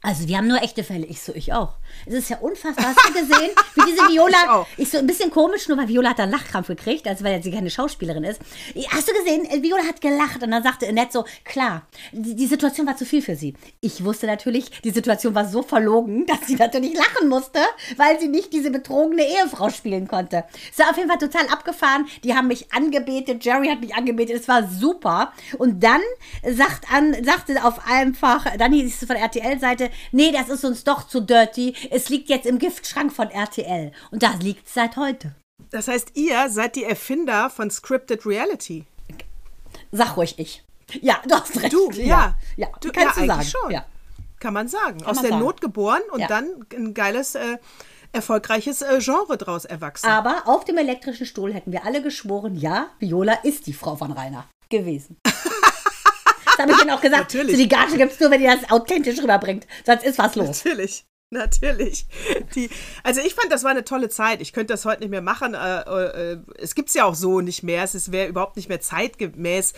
[0.03, 1.07] also wir haben nur echte Fälle.
[1.07, 1.75] Ich so, ich auch.
[2.07, 2.87] Es ist ja unfassbar.
[2.87, 6.11] Hast du gesehen, wie diese Viola, ich, ich, so ein bisschen komisch, nur weil Viola
[6.11, 8.41] hat einen Lachkrampf gekriegt, also weil sie keine Schauspielerin ist.
[8.91, 12.87] Hast du gesehen, Viola hat gelacht und dann sagte Annette so, klar, die, die, Situation
[12.87, 13.55] war zu viel für sie.
[13.81, 17.61] Ich wusste natürlich, die Situation war so verlogen, dass sie natürlich lachen musste,
[17.97, 20.45] weil sie nicht diese betrogene Ehefrau spielen konnte.
[20.73, 22.07] Es war auf jeden Fall total abgefahren.
[22.25, 25.33] Die haben mich angebetet, Jerry hat mich angebetet, es war super.
[25.59, 26.01] Und dann
[26.49, 31.07] sagt an, sagte auf einfach, dann hieß es von RTL-Seite, nee, das ist uns doch
[31.07, 31.75] zu dirty.
[31.91, 33.93] Es liegt jetzt im Giftschrank von RTL.
[34.13, 35.35] Und da liegt es seit heute.
[35.71, 38.87] Das heißt, ihr seid die Erfinder von Scripted Reality.
[39.91, 40.65] Sag ruhig ich.
[41.03, 41.73] Ja, du hast recht.
[41.73, 42.07] Du, ja.
[42.07, 43.43] Ja, ja du, kannst ja, du sagen.
[43.43, 43.71] schon.
[43.73, 43.85] Ja.
[44.39, 44.99] Kann man sagen.
[44.99, 45.45] Kann Aus man der sagen.
[45.45, 46.29] Not geboren und ja.
[46.29, 47.59] dann ein geiles, äh,
[48.13, 50.07] erfolgreiches äh, Genre draus erwachsen.
[50.07, 54.13] Aber auf dem elektrischen Stuhl hätten wir alle geschworen, ja, Viola ist die Frau von
[54.13, 55.17] Rainer gewesen.
[56.61, 57.35] habe ich Ihnen auch gesagt.
[57.35, 57.57] Natürlich.
[57.57, 59.67] So die Gage gibt es nur, wenn ihr das authentisch rüberbringt.
[59.85, 60.65] Sonst ist was los.
[60.65, 61.05] Natürlich.
[61.33, 62.07] Natürlich.
[62.57, 62.69] Die,
[63.05, 64.43] also ich fand, das war eine tolle Zeit.
[64.43, 65.55] Ich könnte das heute nicht mehr machen.
[65.55, 67.85] Äh, äh, es gibt es ja auch so nicht mehr.
[67.85, 69.75] Es wäre überhaupt nicht mehr zeitgemäß.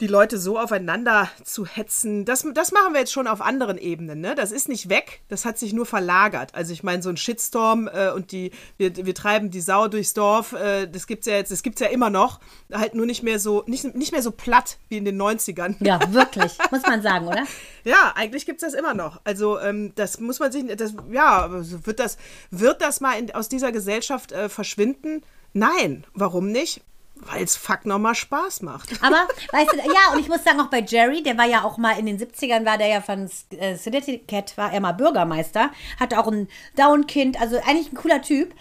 [0.00, 4.20] Die Leute so aufeinander zu hetzen, das, das machen wir jetzt schon auf anderen Ebenen.
[4.20, 4.34] Ne?
[4.34, 6.54] Das ist nicht weg, das hat sich nur verlagert.
[6.54, 10.12] Also ich meine, so ein Shitstorm äh, und die, wir, wir treiben die Sau durchs
[10.14, 12.40] Dorf, äh, das gibt's ja jetzt, das gibt's ja immer noch,
[12.72, 15.76] halt nur nicht mehr so, nicht, nicht mehr so platt wie in den 90ern.
[15.80, 17.44] Ja, wirklich, muss man sagen, oder?
[17.86, 19.20] Ja, eigentlich gibt es das immer noch.
[19.24, 22.16] Also ähm, das muss man sich, das, ja, wird das,
[22.50, 25.22] wird das mal in, aus dieser Gesellschaft äh, verschwinden?
[25.52, 26.80] Nein, warum nicht?
[27.16, 28.90] Weil es fuck nochmal Spaß macht.
[29.02, 31.78] Aber, weißt du, ja, und ich muss sagen, auch bei Jerry, der war ja auch
[31.78, 36.18] mal in den 70ern, war der ja von äh, Cat, war er mal Bürgermeister, hatte
[36.18, 38.54] auch ein Down-Kind, also eigentlich ein cooler Typ.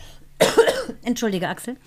[1.03, 1.77] Entschuldige, Axel.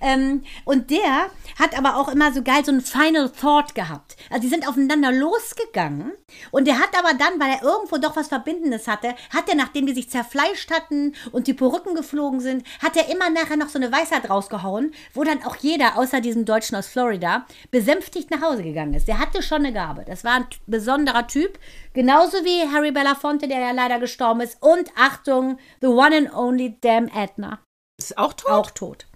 [0.00, 4.16] Ähm, und der hat aber auch immer so geil so ein Final Thought gehabt.
[4.30, 6.12] Also die sind aufeinander losgegangen
[6.50, 9.86] und der hat aber dann, weil er irgendwo doch was Verbindendes hatte, hat er, nachdem
[9.86, 13.78] die sich zerfleischt hatten und die Perücken geflogen sind, hat er immer nachher noch so
[13.78, 18.62] eine Weisheit rausgehauen, wo dann auch jeder, außer diesem Deutschen aus Florida, besänftigt nach Hause
[18.62, 19.08] gegangen ist.
[19.08, 20.04] Der hatte schon eine Gabe.
[20.06, 21.58] Das war ein besonderer Typ.
[21.94, 24.58] Genauso wie Harry Belafonte, der ja leider gestorben ist.
[24.60, 27.65] Und Achtung, the one and only Damn Edna.
[27.98, 28.50] Ist auch tot?
[28.50, 29.06] Auch tot.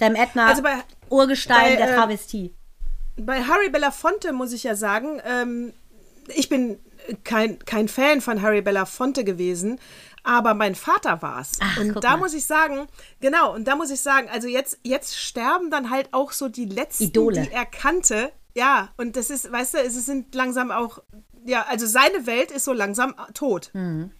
[0.00, 0.74] Dem Edna, also bei,
[1.10, 2.54] Urgestein bei, der äh, Travestie.
[3.16, 5.72] Äh, bei Harry Belafonte muss ich ja sagen, ähm,
[6.28, 6.78] ich bin
[7.24, 9.80] kein, kein Fan von Harry Belafonte gewesen,
[10.22, 11.58] aber mein Vater war es.
[11.80, 12.18] Und da mal.
[12.18, 12.86] muss ich sagen,
[13.20, 16.66] genau, und da muss ich sagen, also jetzt, jetzt sterben dann halt auch so die
[16.66, 17.42] letzten, Idole.
[17.42, 18.30] die er kannte.
[18.54, 21.00] Ja, und das ist, weißt du, es sind langsam auch,
[21.44, 23.70] ja, also seine Welt ist so langsam tot.
[23.72, 24.12] Mhm.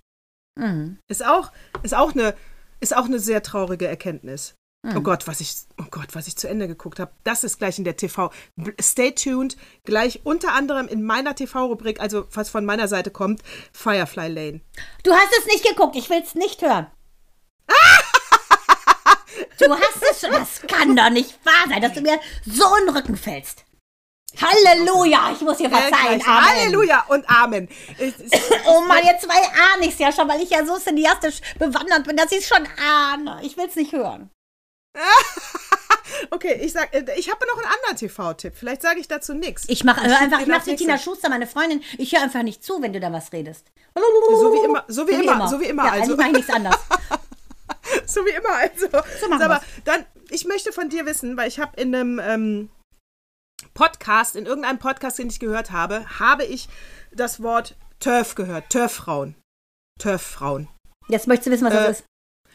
[0.59, 0.99] Mhm.
[1.09, 2.35] Ist auch, ist auch eine
[2.83, 4.55] ist auch eine sehr traurige Erkenntnis.
[4.83, 4.97] Mhm.
[4.97, 7.13] Oh Gott, was ich, oh Gott, was ich zu Ende geguckt habe.
[7.23, 8.33] Das ist gleich in der TV.
[8.81, 9.57] Stay tuned.
[9.85, 13.43] Gleich unter anderem in meiner TV-Rubrik, also was von meiner Seite kommt,
[13.73, 14.61] Firefly Lane.
[15.05, 15.95] Du hast es nicht geguckt.
[15.95, 16.89] Ich will es nicht hören.
[19.61, 20.33] du hast es schon.
[20.33, 23.65] Das kann doch nicht wahr sein, dass du mir so in den Rücken fällst.
[24.41, 26.23] Halleluja, ich muss hier verzeihen.
[26.23, 26.47] Amen.
[26.47, 27.69] Halleluja und Amen.
[28.67, 32.07] oh Mann, jetzt zwei ahne ich es ja schon, weil ich ja so cineastisch bewandert
[32.07, 33.41] bin, dass ich es schon ahne.
[33.43, 34.31] Ich will es nicht hören.
[36.31, 38.55] okay, ich sag, äh, ich habe noch einen anderen TV-Tipp.
[38.57, 39.65] Vielleicht sage ich dazu nichts.
[39.69, 41.83] Ich mache einfach, ich mache Tina Schuster, meine Freundin.
[41.99, 43.67] Ich höre einfach nicht zu, wenn du da was redest.
[43.95, 45.85] So wie immer, so wie, so wie immer, immer, so wie immer.
[45.87, 46.79] Ja, also mache ich nichts anderes.
[48.07, 48.87] so wie immer, also.
[49.21, 52.71] So machen aber dann, ich möchte von dir wissen, weil ich habe in einem ähm,
[53.75, 56.69] Podcast, in irgendeinem Podcast, den ich gehört habe, habe ich
[57.13, 58.71] das Wort TERF gehört.
[58.71, 59.35] TERF-Frauen.
[59.99, 60.69] TERF-Frauen.
[61.09, 62.07] Jetzt möchtest du wissen, was äh, das ist.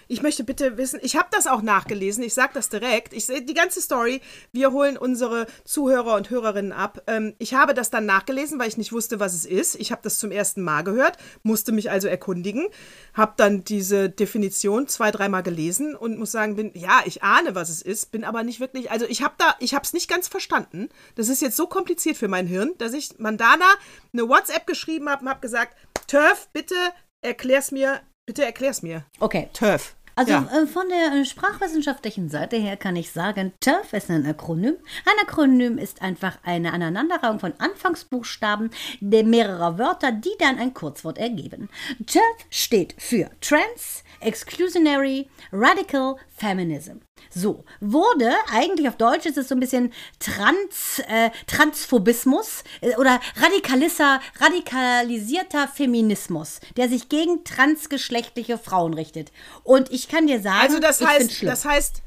[0.07, 3.13] Ich möchte bitte wissen, ich habe das auch nachgelesen, ich sage das direkt.
[3.13, 4.21] Ich sehe die ganze Story.
[4.51, 7.01] Wir holen unsere Zuhörer und Hörerinnen ab.
[7.07, 9.75] Ähm, ich habe das dann nachgelesen, weil ich nicht wusste, was es ist.
[9.75, 12.67] Ich habe das zum ersten Mal gehört, musste mich also erkundigen,
[13.13, 17.69] habe dann diese Definition zwei, dreimal gelesen und muss sagen, bin ja, ich ahne, was
[17.69, 20.27] es ist, bin aber nicht wirklich, also ich habe da, ich habe es nicht ganz
[20.27, 20.89] verstanden.
[21.15, 23.65] Das ist jetzt so kompliziert für mein Hirn, dass ich Mandana
[24.13, 25.75] eine WhatsApp geschrieben habe und habe gesagt,
[26.07, 26.75] Turf, bitte
[27.21, 29.05] erklär's mir, bitte erklär's mir.
[29.19, 29.49] Okay.
[29.53, 29.96] Turf.
[30.17, 30.49] Also ja.
[30.51, 34.75] äh, von der äh, sprachwissenschaftlichen Seite her kann ich sagen, TERF ist ein Akronym.
[35.05, 41.19] Ein Akronym ist einfach eine Aneinanderreihung von Anfangsbuchstaben der mehrerer Wörter, die dann ein Kurzwort
[41.19, 41.69] ergeben.
[42.07, 47.06] TERF steht für Trans, Exclusionary, Radical Feminism.
[47.29, 53.19] So, wurde, eigentlich auf Deutsch ist es so ein bisschen Trans, äh, Transphobismus äh, oder
[53.35, 59.31] radikalisser, radikalisierter Feminismus, der sich gegen transgeschlechtliche Frauen richtet.
[59.63, 62.01] Und ich kann dir sagen, also das heißt, das heißt,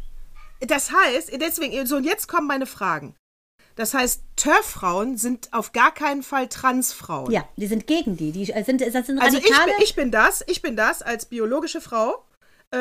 [0.60, 3.14] das heißt, deswegen, so und jetzt kommen meine Fragen.
[3.76, 7.30] Das heißt, TERF-Frauen sind auf gar keinen Fall Transfrauen.
[7.30, 8.32] Ja, die sind gegen die.
[8.32, 9.24] Die sind, das sind radikale.
[9.24, 12.29] Also ich bin, ich bin das, ich bin das als biologische Frau äh,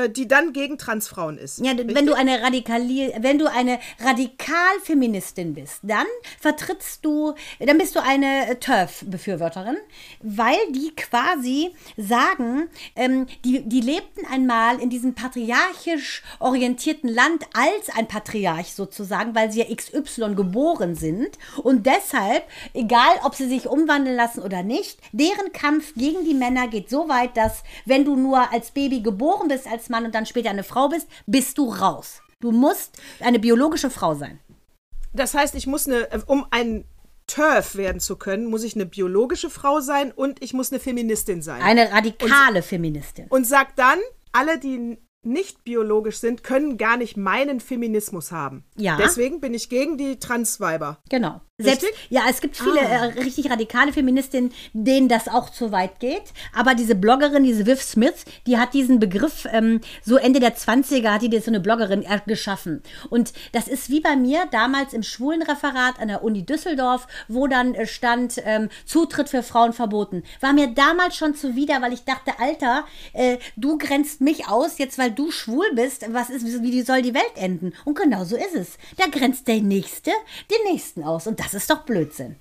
[0.10, 1.66] die dann gegen Transfrauen ist.
[1.66, 1.96] Ja, richtig?
[1.96, 6.06] wenn du eine Radikali wenn du eine Radikalfeministin bist, dann
[6.40, 9.78] vertrittst du, dann bist du eine TERF-Befürworterin,
[10.22, 17.90] weil die quasi sagen, ähm, die, die lebten einmal in diesem patriarchisch orientierten Land als
[17.98, 23.68] ein Patriarch sozusagen, weil sie ja XY geboren sind und deshalb, egal ob sie sich
[23.68, 28.16] umwandeln lassen oder nicht, deren Kampf gegen die Männer geht so weit, dass wenn du
[28.16, 31.58] nur als Baby geboren bist, als als Mann und dann später eine Frau bist, bist
[31.58, 32.22] du raus.
[32.40, 34.40] Du musst eine biologische Frau sein.
[35.14, 36.86] Das heißt, ich muss eine, um ein
[37.28, 41.42] TERF werden zu können, muss ich eine biologische Frau sein und ich muss eine Feministin
[41.42, 41.62] sein.
[41.62, 43.28] Eine radikale und, Feministin.
[43.30, 44.00] Und sagt dann,
[44.32, 48.64] alle, die nicht biologisch sind, können gar nicht meinen Feminismus haben.
[48.78, 48.98] Ja.
[48.98, 51.00] Deswegen bin ich gegen die Transweiber.
[51.10, 51.42] Genau.
[51.60, 52.08] Selbst, richtig?
[52.10, 53.08] ja, es gibt viele ah.
[53.08, 56.24] äh, richtig radikale Feministinnen, denen das auch zu weit geht.
[56.56, 61.10] Aber diese Bloggerin, diese Viv Smith, die hat diesen Begriff ähm, so Ende der 20er
[61.10, 62.82] hat die so eine Bloggerin geschaffen.
[63.10, 67.76] Und das ist wie bei mir damals im Schwulenreferat an der Uni Düsseldorf, wo dann
[67.76, 70.24] äh, stand ähm, Zutritt für Frauen verboten.
[70.40, 74.98] War mir damals schon zuwider, weil ich dachte, Alter, äh, du grenzt mich aus, jetzt
[74.98, 76.06] weil du schwul bist.
[76.14, 77.74] Was ist, wie soll die Welt enden?
[77.84, 78.78] Und genau so ist es.
[78.98, 80.12] Da grenzt der Nächste
[80.50, 81.28] den Nächsten aus.
[81.28, 82.38] Und das ist doch Blödsinn.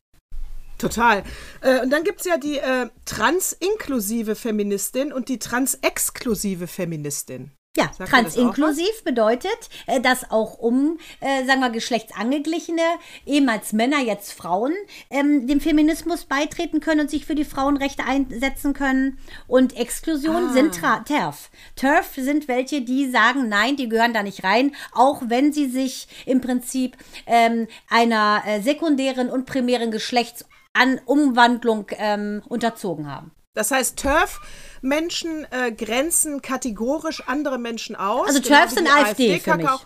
[0.79, 1.25] Total.
[1.61, 7.51] Äh, und dann gibt es ja die äh, trans-inklusive Feministin und die trans-exklusive Feministin.
[7.76, 12.83] Ja, transinklusiv bedeutet, äh, dass auch um, äh, sagen wir, geschlechtsangeglichene,
[13.24, 14.72] ehemals Männer, jetzt Frauen,
[15.11, 19.18] ähm, dem Feminismus beitreten können und sich für die Frauenrechte einsetzen können.
[19.46, 20.52] Und Exklusion ah.
[20.52, 21.50] sind TERF.
[21.76, 26.09] TERF sind welche, die sagen, nein, die gehören da nicht rein, auch wenn sie sich
[26.26, 33.31] im Prinzip ähm, einer äh, sekundären und primären Geschlechtsumwandlung ähm, unterzogen haben.
[33.59, 34.40] Das heißt, TERF
[34.83, 38.29] Menschen äh, grenzen kategorisch andere Menschen aus.
[38.29, 39.68] Also genau TERF sind AfD, AfD für mich.
[39.68, 39.83] Auch,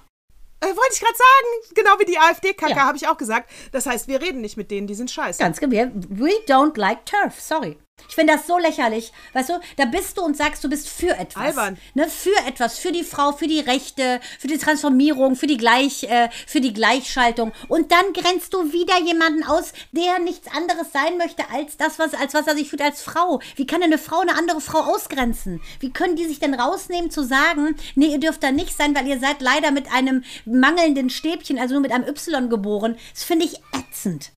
[0.61, 2.83] äh, wollte ich gerade sagen, genau wie die AfD-Kacke, ja.
[2.85, 3.51] habe ich auch gesagt.
[3.73, 5.39] Das heißt, wir reden nicht mit denen, die sind scheiße.
[5.39, 5.91] Ganz genau.
[6.11, 7.79] We don't like TERF, sorry.
[8.13, 9.11] Ich finde das so lächerlich.
[9.33, 11.57] Weißt du, da bist du und sagst, du bist für etwas.
[11.57, 11.79] Albern.
[11.95, 16.05] Ne, für etwas, für die Frau, für die Rechte, für die Transformierung, für die, Gleich,
[16.05, 17.53] äh, für die Gleichschaltung.
[17.69, 22.13] Und dann grenzt du wieder jemanden aus, der nichts anderes sein möchte als das, was,
[22.13, 23.41] als was er sich fühlt als Frau.
[23.57, 25.63] Wie kann eine Frau eine andere Frau ausgrenzen?
[25.81, 29.07] Wie können die sich denn rausnehmen zu sagen, nee, ihr dürft da nicht sein, weil
[29.07, 32.99] ihr seid leider mit einem mangelnden Stäbchen, also nur mit einem Y geboren.
[33.15, 34.33] Das finde ich ätzend.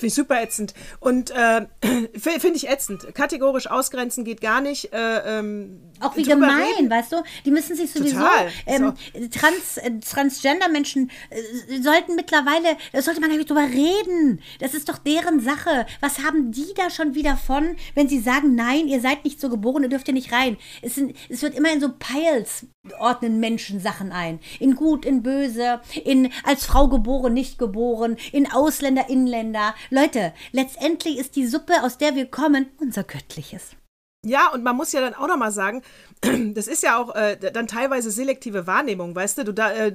[0.00, 0.72] Finde ich super ätzend.
[0.98, 1.66] Und äh,
[2.18, 3.14] finde ich ätzend.
[3.14, 4.94] Kategorisch ausgrenzen geht gar nicht.
[4.94, 6.88] Äh, ähm, auch wie gemein, reden.
[6.88, 7.16] weißt du?
[7.44, 8.24] Die müssen sich sowieso.
[8.64, 9.28] Ähm, so.
[9.28, 14.40] Trans, äh, Transgender-Menschen äh, sollten mittlerweile, da sollte man eigentlich drüber reden.
[14.58, 15.84] Das ist doch deren Sache.
[16.00, 19.50] Was haben die da schon wieder von, wenn sie sagen, nein, ihr seid nicht so
[19.50, 20.56] geboren, ihr dürft hier nicht rein?
[20.80, 22.64] Es, sind, es wird immer in so Piles
[22.98, 24.40] ordnen Menschen Sachen ein.
[24.58, 29.74] In gut, in böse, in als Frau geboren, nicht geboren, in Ausländer, Inländer.
[29.90, 33.76] Leute, letztendlich ist die Suppe, aus der wir kommen, unser göttliches.
[34.24, 35.82] Ja, und man muss ja dann auch nochmal sagen,
[36.54, 39.44] das ist ja auch äh, dann teilweise selektive Wahrnehmung, weißt du?
[39.44, 39.90] Du, da, äh,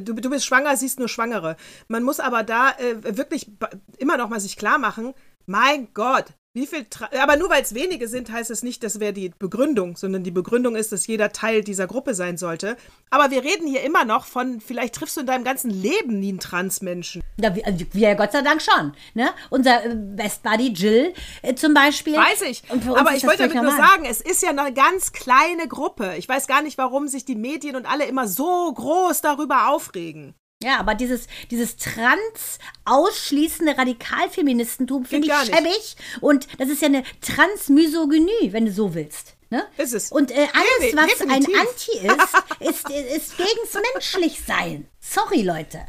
[0.00, 1.56] du, du bist schwanger, siehst nur Schwangere.
[1.86, 3.50] Man muss aber da äh, wirklich
[3.96, 5.14] immer noch mal sich klar machen,
[5.46, 6.86] mein Gott, wie viel
[7.20, 10.30] aber nur weil es wenige sind, heißt es nicht, das wäre die Begründung, sondern die
[10.30, 12.76] Begründung ist, dass jeder Teil dieser Gruppe sein sollte.
[13.10, 16.30] Aber wir reden hier immer noch von, vielleicht triffst du in deinem ganzen Leben nie
[16.30, 17.22] einen Transmenschen.
[17.40, 18.92] Ja, wir, also wir Gott sei Dank schon.
[19.14, 19.30] Ne?
[19.50, 22.16] Unser äh, Best Buddy Jill äh, zum Beispiel.
[22.16, 22.62] Weiß ich.
[22.70, 23.76] Aber ich wollte damit normal.
[23.76, 26.14] nur sagen, es ist ja eine ganz kleine Gruppe.
[26.16, 30.34] Ich weiß gar nicht, warum sich die Medien und alle immer so groß darüber aufregen.
[30.62, 35.96] Ja, aber dieses, dieses trans ausschließende Radikalfeministentum finde ich schäbig.
[36.20, 39.36] Und das ist ja eine Transmisogynie, wenn du so willst.
[39.50, 39.64] Ne?
[39.76, 40.10] Ist es.
[40.10, 41.54] Und äh, alles, was Definitiv.
[41.54, 44.88] ein Anti ist, ist, ist gegens Menschlichsein.
[45.00, 45.86] Sorry, Leute.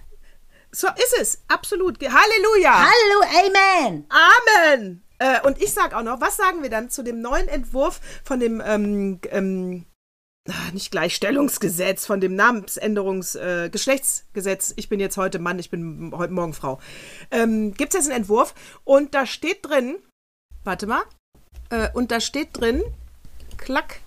[0.72, 1.42] So ist es.
[1.48, 1.98] Absolut.
[2.00, 2.86] Halleluja.
[2.86, 4.06] Hallo, Amen.
[4.10, 5.04] Amen.
[5.18, 8.40] Äh, und ich sage auch noch, was sagen wir dann zu dem neuen Entwurf von
[8.40, 9.86] dem ähm, ähm,
[10.74, 16.34] nicht Gleichstellungsgesetz, von dem Namensänderungs, äh, Geschlechtsgesetz, ich bin jetzt heute Mann, ich bin heute
[16.34, 16.80] Morgen Frau,
[17.32, 18.54] ähm, gibt es jetzt einen Entwurf?
[18.84, 19.98] Und da steht drin,
[20.64, 21.04] warte mal,
[21.70, 22.84] äh, und da steht drin,
[23.58, 24.00] klack,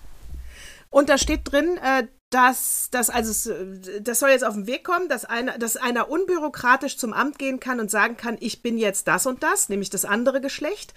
[0.90, 3.52] und da steht drin, äh, dass das also
[4.00, 7.60] das soll jetzt auf den Weg kommen, dass einer, dass einer unbürokratisch zum Amt gehen
[7.60, 10.94] kann und sagen kann, ich bin jetzt das und das, nämlich das andere Geschlecht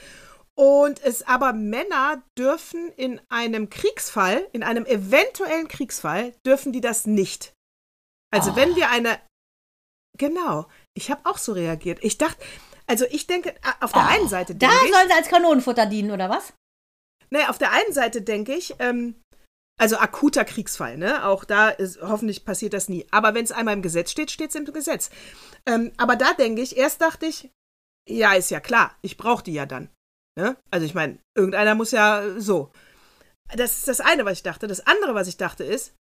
[0.58, 7.06] und es aber Männer dürfen in einem Kriegsfall, in einem eventuellen Kriegsfall, dürfen die das
[7.06, 7.54] nicht.
[8.32, 8.56] Also oh.
[8.56, 9.20] wenn wir eine.
[10.18, 12.00] Genau, ich habe auch so reagiert.
[12.02, 12.41] Ich dachte,
[12.88, 14.08] also ich denke, auf der oh.
[14.08, 14.56] einen Seite.
[14.56, 16.54] Da sollen sie als Kanonenfutter dienen, oder was?
[17.30, 19.15] Naja, auf der einen Seite denke ich, ähm,
[19.78, 21.26] also akuter Kriegsfall, ne?
[21.26, 23.06] Auch da ist, hoffentlich passiert das nie.
[23.12, 25.10] Aber wenn es einmal im Gesetz steht, steht es im Gesetz.
[25.65, 27.50] Ähm, aber da denke ich, erst dachte ich,
[28.08, 29.89] ja, ist ja klar, ich brauche die ja dann.
[30.38, 30.58] Ne?
[30.71, 32.71] Also ich meine, irgendeiner muss ja so.
[33.56, 34.67] Das ist das eine, was ich dachte.
[34.67, 35.93] Das andere, was ich dachte, ist,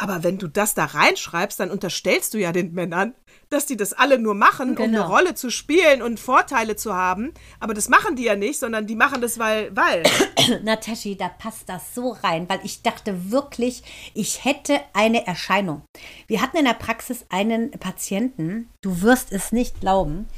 [0.00, 3.14] aber wenn du das da reinschreibst, dann unterstellst du ja den Männern,
[3.50, 4.84] dass die das alle nur machen, genau.
[4.84, 5.06] um eine.
[5.12, 7.34] Rolle zu spielen und Vorteile zu haben.
[7.58, 10.04] Aber das machen die ja nicht, sondern die machen das, weil, weil.
[10.62, 13.82] Nataschi, da passt das so rein, weil ich dachte wirklich,
[14.14, 15.82] ich hätte eine Erscheinung.
[16.28, 20.28] Wir hatten in der Praxis einen Patienten, du wirst es nicht glauben,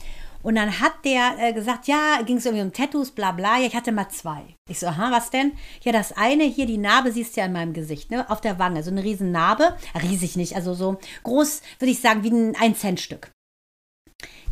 [0.43, 3.59] und dann hat der äh, gesagt, ja, ging es irgendwie um Tattoos, bla bla.
[3.59, 4.57] Ja, ich hatte mal zwei.
[4.69, 5.53] Ich so, aha, was denn?
[5.83, 8.29] Ja, das eine hier, die Narbe siehst du ja in meinem Gesicht, ne?
[8.31, 8.83] Auf der Wange.
[8.83, 9.77] So eine riesen Narbe.
[10.03, 13.33] Riesig nicht, also so groß, würde ich sagen, wie ein 1-Cent-Stück.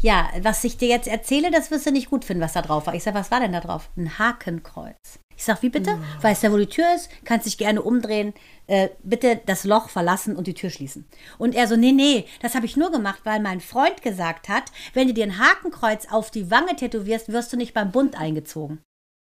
[0.00, 2.86] ja, was ich dir jetzt erzähle, das wirst du nicht gut finden, was da drauf
[2.86, 2.94] war.
[2.94, 3.90] Ich sag, was war denn da drauf?
[3.96, 5.18] Ein Hakenkreuz.
[5.38, 5.94] Ich sag, wie bitte?
[5.94, 6.02] Mhm.
[6.20, 7.10] Weißt du, wo die Tür ist?
[7.24, 8.34] Kannst dich gerne umdrehen.
[8.66, 11.06] Äh, bitte das Loch verlassen und die Tür schließen.
[11.38, 14.64] Und er so, nee, nee, das habe ich nur gemacht, weil mein Freund gesagt hat,
[14.94, 18.80] wenn du dir ein Hakenkreuz auf die Wange tätowierst, wirst du nicht beim Bund eingezogen.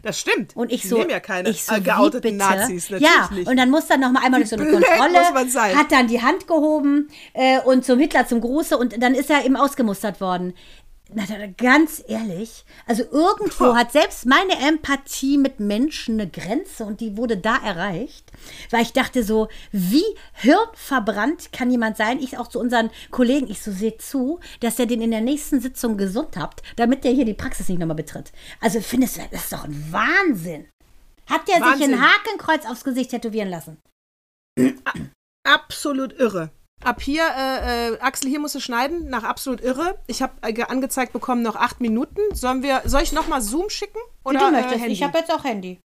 [0.01, 0.55] Das stimmt.
[0.55, 3.47] Und ich so, ja keine ich so, geouteten Nazis, natürlich ja, nicht.
[3.47, 6.47] und dann muss dann noch mal einmal durch so eine Kontrolle, hat dann die Hand
[6.47, 10.53] gehoben äh, und zum Hitler zum Gruße und dann ist er eben ausgemustert worden
[11.11, 11.25] na,
[11.57, 17.37] ganz ehrlich, also irgendwo hat selbst meine Empathie mit Menschen eine Grenze und die wurde
[17.37, 18.31] da erreicht,
[18.71, 22.19] weil ich dachte so, wie hirnverbrannt kann jemand sein?
[22.19, 25.61] Ich auch zu unseren Kollegen, ich so sehe zu, dass er den in der nächsten
[25.61, 28.31] Sitzung gesund habt, damit der hier die Praxis nicht nochmal betritt.
[28.61, 30.67] Also findest du, das ist doch ein Wahnsinn.
[31.27, 31.91] Hat der Wahnsinn.
[31.91, 33.77] sich ein Hakenkreuz aufs Gesicht tätowieren lassen?
[35.43, 36.51] Absolut irre.
[36.83, 39.99] Ab hier, äh, äh, Axel, hier musst du schneiden, nach absolut irre.
[40.07, 42.21] Ich habe äh, angezeigt bekommen, noch acht Minuten.
[42.33, 43.99] Sollen wir, soll ich nochmal Zoom schicken?
[44.23, 44.81] Oder, Wie du möchtest.
[44.81, 44.93] Handy?
[44.93, 45.79] Ich habe jetzt auch Handy.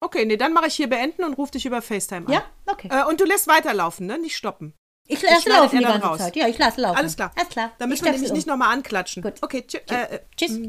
[0.00, 2.32] Okay, nee, dann mache ich hier beenden und rufe dich über FaceTime an.
[2.32, 2.88] Ja, okay.
[2.90, 4.18] Äh, und du lässt weiterlaufen, ne?
[4.18, 4.74] Nicht stoppen.
[5.08, 6.18] Ich lasse laufen die ganze raus.
[6.18, 6.36] Zeit.
[6.36, 6.98] Ja, ich lasse laufen.
[6.98, 7.32] Alles klar.
[7.34, 7.72] Alles klar.
[7.78, 8.36] Dann müssen wir nämlich um.
[8.36, 9.22] nicht nochmal anklatschen.
[9.22, 9.34] Gut.
[9.40, 10.60] Okay, tschü äh, tschüss.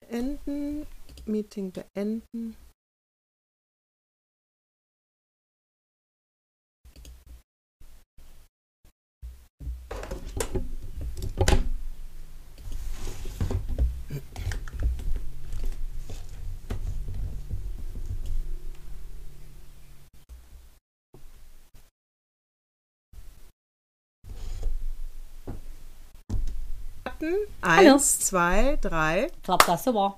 [0.00, 0.86] Beenden.
[1.26, 2.56] Meeting beenden.
[27.20, 27.36] Starten.
[27.60, 27.98] Eins, Hallo.
[27.98, 29.30] zwei, drei.
[29.42, 30.16] Klappt das super.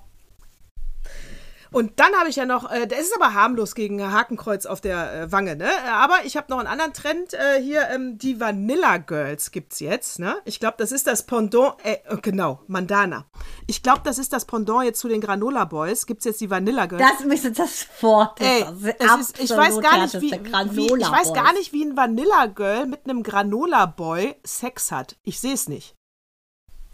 [1.71, 5.15] Und dann habe ich ja noch, äh, der ist aber harmlos gegen Hakenkreuz auf der
[5.15, 5.71] äh, Wange, ne?
[5.91, 9.81] Aber ich habe noch einen anderen Trend äh, hier, ähm, die Vanilla Girls gibt es
[9.81, 10.37] jetzt, ne?
[10.45, 13.25] Ich glaube, das ist das Pendant, äh, oh, genau, Mandana.
[13.67, 16.05] Ich glaube, das ist das Pendant jetzt zu den Granola Boys.
[16.05, 17.05] Gibt es jetzt die Vanilla Girls?
[17.19, 18.39] Das ist das Wort.
[18.43, 18.67] Ey,
[18.99, 22.47] das ist, ich weiß gar nicht, wie, wie, ich weiß gar nicht, wie ein Vanilla
[22.49, 25.17] Girl mit einem Granola Boy Sex hat.
[25.23, 25.97] Ich sehe es nicht.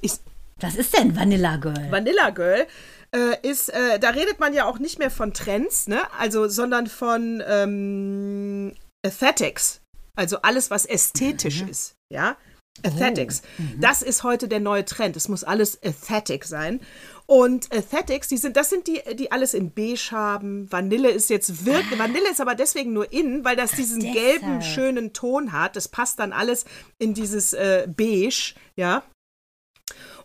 [0.00, 0.12] Ich,
[0.60, 1.90] Was ist denn Vanilla Girl?
[1.90, 2.66] Vanilla Girl
[3.14, 6.00] äh, ist, äh, da redet man ja auch nicht mehr von Trends, ne?
[6.18, 9.80] Also, sondern von ähm, Aesthetics.
[10.16, 11.68] Also alles, was ästhetisch mhm.
[11.68, 12.36] ist, ja?
[12.82, 13.42] Aesthetics.
[13.58, 13.62] Oh.
[13.62, 13.80] Mhm.
[13.80, 15.16] Das ist heute der neue Trend.
[15.16, 16.80] Es muss alles Aesthetic sein.
[17.26, 20.70] Und Aesthetics, die sind, das sind die, die alles in beige haben.
[20.72, 22.04] Vanille ist jetzt wirklich, ah.
[22.04, 25.76] Vanille ist aber deswegen nur in, weil das diesen Ach, gelben, schönen Ton hat.
[25.76, 26.64] Das passt dann alles
[26.98, 29.02] in dieses äh, beige, ja.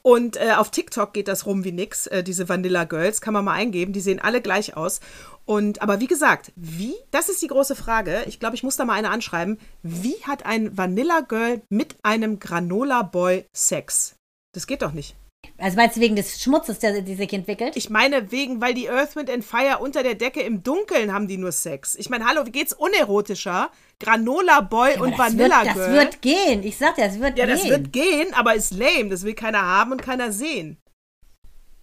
[0.06, 3.46] Und äh, auf TikTok geht das rum wie nix, äh, diese Vanilla Girls, kann man
[3.46, 5.00] mal eingeben, die sehen alle gleich aus.
[5.46, 6.94] Und aber wie gesagt, wie?
[7.12, 8.24] Das ist die große Frage.
[8.28, 9.58] Ich glaube, ich muss da mal eine anschreiben.
[9.82, 14.16] Wie hat ein Vanilla Girl mit einem Granola Boy Sex?
[14.54, 15.16] Das geht doch nicht.
[15.58, 17.76] Also meinst du wegen des Schmutzes, der, der sich entwickelt?
[17.76, 21.28] Ich meine wegen, weil die Earth, Wind and Fire unter der Decke im Dunkeln haben
[21.28, 21.96] die nur Sex.
[21.96, 23.70] Ich meine, hallo, wie geht's unerotischer?
[24.00, 25.88] Granola Boy ja, und Vanilla wird, Girl.
[25.88, 26.64] Das wird gehen.
[26.64, 27.56] Ich sag dir, das wird ja, gehen.
[27.56, 29.10] Ja, das wird gehen, aber ist lame.
[29.10, 30.78] Das will keiner haben und keiner sehen.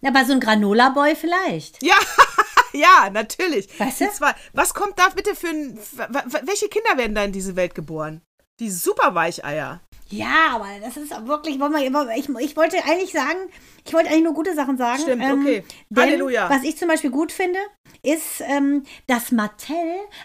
[0.03, 1.81] Aber so ein Granola Boy vielleicht.
[1.83, 1.95] Ja,
[2.73, 3.67] ja, natürlich.
[3.79, 4.11] Weißt du?
[4.11, 5.79] Zwar, was kommt da bitte für ein.
[6.45, 8.21] Welche Kinder werden da in diese Welt geboren?
[8.59, 9.81] Die super Weicheier.
[10.11, 11.55] Ja, aber das ist wirklich,
[12.15, 13.39] ich, ich wollte eigentlich sagen,
[13.85, 15.01] ich wollte eigentlich nur gute Sachen sagen.
[15.01, 15.63] Stimmt, ähm, okay.
[15.89, 16.49] Denn, Halleluja.
[16.49, 17.59] Was ich zum Beispiel gut finde,
[18.03, 19.75] ist, ähm, dass Mattel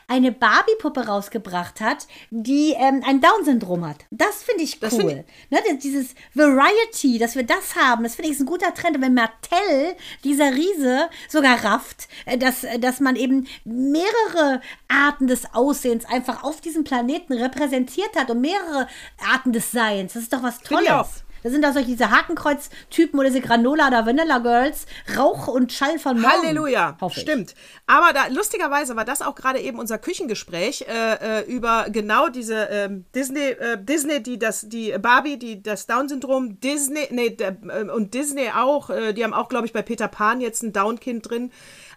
[0.08, 4.04] eine Barbie-Puppe rausgebracht hat, die ähm, ein Down-Syndrom hat.
[4.10, 4.90] Das finde ich cool.
[4.90, 9.00] Find ich ne, dieses Variety, dass wir das haben, das finde ich ein guter Trend.
[9.00, 15.54] wenn Mattel, dieser Riese, sogar rafft, äh, dass, äh, dass man eben mehrere Arten des
[15.54, 18.88] Aussehens einfach auf diesem Planeten repräsentiert hat und mehrere
[19.32, 20.14] Arten des Seins.
[20.14, 21.24] Das ist doch was Tolles.
[21.42, 24.86] Das sind doch solche diese Hakenkreuz-Typen oder diese Granola oder Vanilla Girls.
[25.16, 26.42] Rauch und Schall von morgen.
[26.42, 26.96] Halleluja.
[27.10, 27.54] Stimmt.
[27.86, 32.64] Aber da, lustigerweise war das auch gerade eben unser Küchengespräch äh, äh, über genau diese
[32.64, 37.88] ähm, Disney, äh, Disney, die das, die Barbie, die das Down-Syndrom, Disney, nee, der, äh,
[37.90, 41.30] und Disney auch, äh, die haben auch, glaube ich, bei Peter Pan jetzt ein Down-Kind
[41.30, 41.52] drin.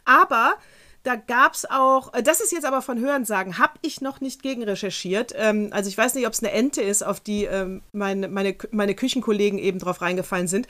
[0.06, 0.54] Aber
[1.04, 4.42] da gab es auch, äh, das ist jetzt aber von Hörensagen, habe ich noch nicht
[4.42, 5.34] gegen recherchiert.
[5.36, 8.56] Ähm, also ich weiß nicht, ob es eine Ente ist, auf die ähm, meine, meine,
[8.72, 10.68] meine Küchenkollegen eben drauf reingefallen sind.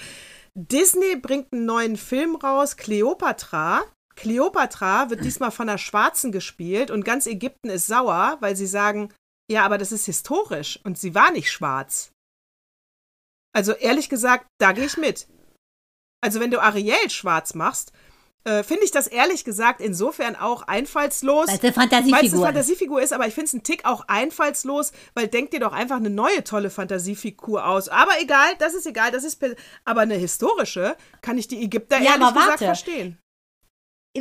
[0.55, 3.83] Disney bringt einen neuen Film raus, Cleopatra.
[4.15, 9.13] Cleopatra wird diesmal von einer Schwarzen gespielt und ganz Ägypten ist sauer, weil sie sagen,
[9.49, 12.11] ja, aber das ist historisch und sie war nicht schwarz.
[13.55, 15.27] Also ehrlich gesagt, da gehe ich mit.
[16.21, 17.93] Also wenn du Ariel schwarz machst,
[18.49, 21.47] äh, finde ich das ehrlich gesagt insofern auch einfallslos.
[21.47, 23.13] Weil es eine Fantasiefigur, eine Fantasiefigur ist.
[23.13, 26.43] Aber ich finde es einen Tick auch einfallslos, weil denk dir doch einfach eine neue
[26.43, 27.89] tolle Fantasiefigur aus.
[27.89, 29.39] Aber egal, das ist egal, das ist.
[29.85, 33.19] Aber eine historische kann ich die Ägypter ja, ehrlich gesagt verstehen.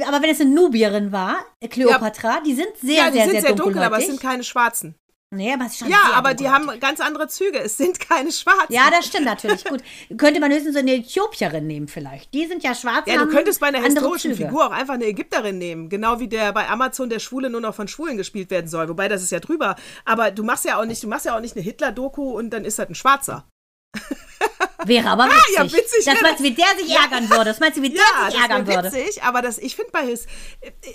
[0.06, 2.40] Aber wenn es eine Nubierin war, Kleopatra, ja.
[2.42, 4.94] die sind sehr, ja, die sehr, sind sehr, sehr dunkel, aber es sind keine Schwarzen.
[5.30, 7.58] Nee, aber schon Ja, aber die haben ganz andere Züge.
[7.58, 8.72] Es sind keine Schwarzen.
[8.72, 9.62] Ja, das stimmt natürlich.
[9.64, 9.82] Gut.
[10.16, 12.32] Könnte man höchstens so eine Äthiopierin nehmen, vielleicht.
[12.32, 13.06] Die sind ja schwarz.
[13.06, 14.46] Ja, du könntest bei einer historischen Züge.
[14.46, 15.90] Figur auch einfach eine Ägypterin nehmen.
[15.90, 18.88] Genau wie der bei Amazon der Schwule nur noch von Schwulen gespielt werden soll.
[18.88, 19.76] Wobei, das ist ja drüber.
[20.06, 22.64] Aber du machst ja auch nicht, du machst ja auch nicht eine Hitler-Doku und dann
[22.64, 23.46] ist das ein Schwarzer.
[24.84, 25.38] Wäre aber witzig.
[25.58, 26.04] Ah, ja, witzig.
[26.06, 27.02] Das meinst du, wie der sich ja.
[27.02, 27.44] ärgern würde?
[27.44, 28.92] Das meinst du, wie der ja, sich ärgern würde?
[28.92, 30.26] witzig, aber das, ich finde bei His,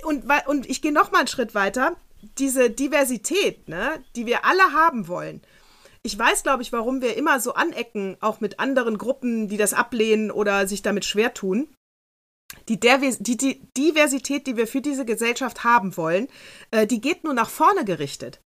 [0.06, 1.96] und, und ich gehe noch mal einen Schritt weiter
[2.38, 5.42] diese Diversität, ne, die wir alle haben wollen.
[6.04, 9.74] Ich weiß, glaube ich, warum wir immer so anecken, auch mit anderen Gruppen, die das
[9.74, 11.74] ablehnen oder sich damit schwer tun.
[12.70, 16.28] Die, die, die Diversität, die wir für diese Gesellschaft haben wollen,
[16.72, 18.42] äh, die geht nur nach vorne gerichtet.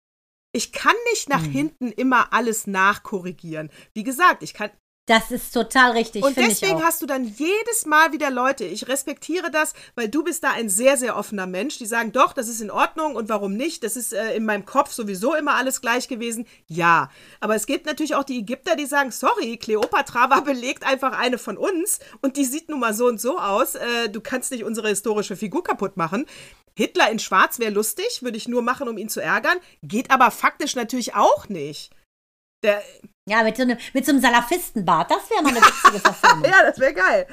[0.52, 1.52] Ich kann nicht nach hm.
[1.52, 3.72] hinten immer alles nachkorrigieren.
[3.94, 4.72] Wie gesagt, ich kann,
[5.06, 6.24] das ist total richtig.
[6.24, 10.45] Und deswegen hast du dann jedes Mal wieder Leute, ich respektiere das, weil du bist
[10.45, 13.58] da ein sehr, sehr offener Mensch, die sagen, doch, das ist in Ordnung und warum
[13.58, 13.84] nicht?
[13.84, 16.45] Das ist äh, in meinem Kopf sowieso immer alles gleich gewesen.
[16.68, 17.10] Ja,
[17.41, 21.38] aber es gibt natürlich auch die Ägypter, die sagen, sorry, Kleopatra war belegt einfach eine
[21.38, 23.76] von uns und die sieht nun mal so und so aus.
[23.76, 26.26] Äh, du kannst nicht unsere historische Figur kaputt machen.
[26.76, 29.58] Hitler in Schwarz wäre lustig, würde ich nur machen, um ihn zu ärgern.
[29.84, 31.91] Geht aber faktisch natürlich auch nicht.
[32.64, 32.82] Der,
[33.26, 35.11] ja, mit so, einem, mit so einem Salafistenbart.
[35.11, 36.45] Das wäre mal eine witzige Verfilmung.
[36.49, 37.28] ja, das wäre geil.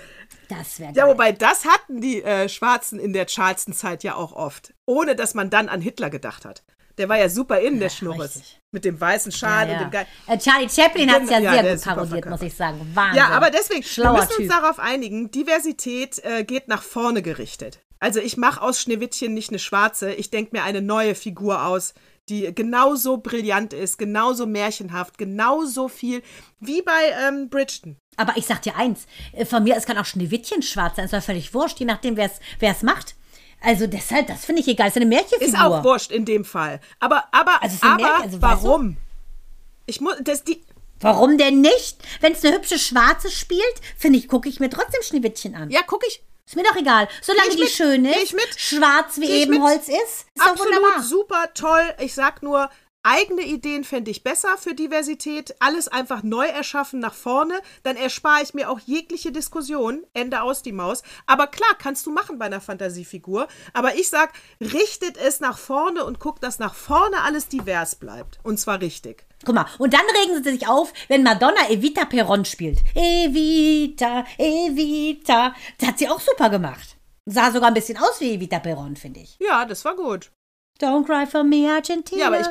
[0.48, 1.04] Das wäre geil.
[1.04, 4.74] Ja, wobei das hatten die äh, Schwarzen in der Charleston-Zeit ja auch oft.
[4.86, 6.62] Ohne dass man dann an Hitler gedacht hat.
[6.98, 8.36] Der war ja super in, der ja, Schnurres.
[8.36, 8.60] Richtig.
[8.72, 9.78] Mit dem weißen Schal ja, ja.
[9.78, 12.90] und dem Ge äh, Charlie Chaplin hat es ja, sehr gut parodiert, muss ich sagen.
[12.94, 13.16] Wahnsinn.
[13.16, 14.50] Ja, aber deswegen, Schlauer wir müssen uns typ.
[14.50, 17.80] darauf einigen, Diversität äh, geht nach vorne gerichtet.
[18.00, 21.94] Also ich mache aus Schneewittchen nicht eine schwarze, ich denke mir eine neue Figur aus,
[22.30, 26.22] die genauso brillant ist, genauso märchenhaft, genauso viel
[26.60, 27.96] wie bei ähm, Bridgeton.
[28.16, 31.14] Aber ich sag dir eins, äh, von mir, es kann auch Schneewittchen schwarz sein, ist
[31.14, 33.16] doch völlig wurscht, je nachdem, wer es macht.
[33.62, 35.46] Also deshalb, das finde ich egal, ist eine Märchenfigur.
[35.46, 36.80] Ist auch wurscht in dem Fall.
[36.98, 38.94] Aber, aber, also aber Märchen, also, warum?
[38.94, 39.00] Du?
[39.86, 40.62] Ich muss, das, die,
[41.00, 41.96] Warum denn nicht?
[42.20, 43.62] Wenn es eine hübsche Schwarze spielt,
[43.96, 45.70] finde ich, gucke ich mir trotzdem Schneewittchen an.
[45.70, 47.08] Ja, gucke ich, ist mir doch egal.
[47.22, 51.02] Solange die mit, schön ist, schwarz wie Ebenholz ist, ist Absolut doch wunderbar.
[51.02, 51.94] super toll.
[52.00, 52.70] Ich sag nur,
[53.02, 55.54] eigene Ideen fände ich besser für Diversität.
[55.60, 57.54] Alles einfach neu erschaffen nach vorne.
[57.82, 60.04] Dann erspare ich mir auch jegliche Diskussion.
[60.12, 61.02] Ende aus die Maus.
[61.26, 63.48] Aber klar, kannst du machen bei einer Fantasiefigur.
[63.72, 68.38] Aber ich sag, richtet es nach vorne und guckt, dass nach vorne alles divers bleibt.
[68.42, 69.24] Und zwar richtig.
[69.44, 72.80] Guck mal, und dann regen sie sich auf, wenn Madonna Evita Peron spielt.
[72.94, 75.54] Evita, Evita.
[75.78, 76.96] Das hat sie auch super gemacht.
[77.24, 79.36] Sah sogar ein bisschen aus wie Evita Peron, finde ich.
[79.38, 80.30] Ja, das war gut.
[80.80, 82.22] Don't cry for me, Argentina.
[82.22, 82.46] Ja, aber ich,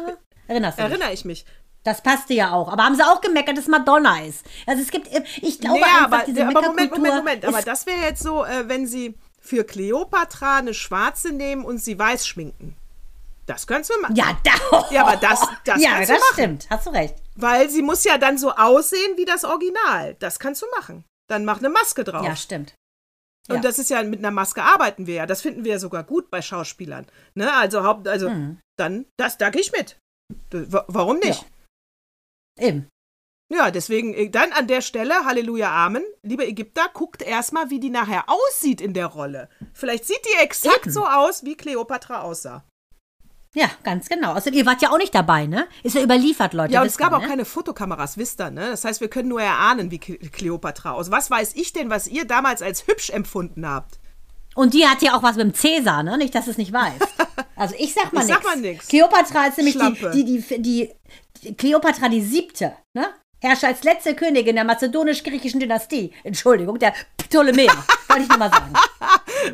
[0.49, 1.45] Erinnerst du Erinnere ich mich.
[1.83, 2.71] Das passte ja auch.
[2.71, 4.45] Aber haben sie auch gemeckert, dass Madonna ist.
[4.65, 5.07] Also es gibt,
[5.41, 7.45] ich glaube ja, einfach, aber, diese aber Moment, Moment, Moment.
[7.45, 11.97] Aber das wäre jetzt so, äh, wenn sie für Cleopatra eine schwarze nehmen und sie
[11.97, 12.75] weiß schminken.
[13.45, 14.15] Das kannst du machen.
[14.15, 16.33] Ja, da, ja aber das, das ja, kannst das du machen.
[16.33, 16.67] stimmt.
[16.69, 17.15] Hast du recht.
[17.35, 20.15] Weil sie muss ja dann so aussehen wie das Original.
[20.19, 21.05] Das kannst du machen.
[21.29, 22.25] Dann mach eine Maske drauf.
[22.25, 22.73] Ja, stimmt.
[23.47, 23.61] Und ja.
[23.61, 25.25] das ist ja, mit einer Maske arbeiten wir ja.
[25.25, 27.07] Das finden wir ja sogar gut bei Schauspielern.
[27.33, 27.51] Ne?
[27.53, 28.59] Also, Haupt, also hm.
[28.77, 29.97] dann, das, da gehe ich mit.
[30.51, 31.45] Warum nicht?
[32.59, 32.67] Ja.
[32.67, 32.89] Eben.
[33.51, 36.03] Ja, deswegen, äh, dann an der Stelle, Halleluja, Amen.
[36.21, 39.49] Liebe Ägypter, guckt erstmal, wie die nachher aussieht in der Rolle.
[39.73, 40.91] Vielleicht sieht die exakt Eben.
[40.91, 42.63] so aus, wie Kleopatra aussah.
[43.55, 44.33] Ja, ganz genau.
[44.33, 45.67] Also ihr wart ja auch nicht dabei, ne?
[45.81, 46.73] Ist ja überliefert, Leute.
[46.73, 47.29] Ja, und es gab man, auch ne?
[47.29, 48.69] keine Fotokameras, wisst ihr, ne?
[48.69, 51.09] Das heißt, wir können nur erahnen, wie Kleopatra aus.
[51.09, 53.99] Was weiß ich denn, was ihr damals als hübsch empfunden habt?
[54.55, 56.17] Und die hat ja auch was mit dem Cäsar, ne?
[56.17, 56.99] Nicht, dass es nicht weiß.
[57.55, 58.41] Also ich sag mal nichts.
[58.41, 58.87] Sag mal nichts.
[58.87, 60.89] Kleopatra ist nämlich die, die, die, die,
[61.43, 63.07] die, Kleopatra die siebte, ne?
[63.41, 66.13] Herrscht als letzte Königin der mazedonisch-griechischen Dynastie.
[66.23, 67.73] Entschuldigung, der Ptolemäer.
[68.07, 68.73] Wollte ich nur mal sagen.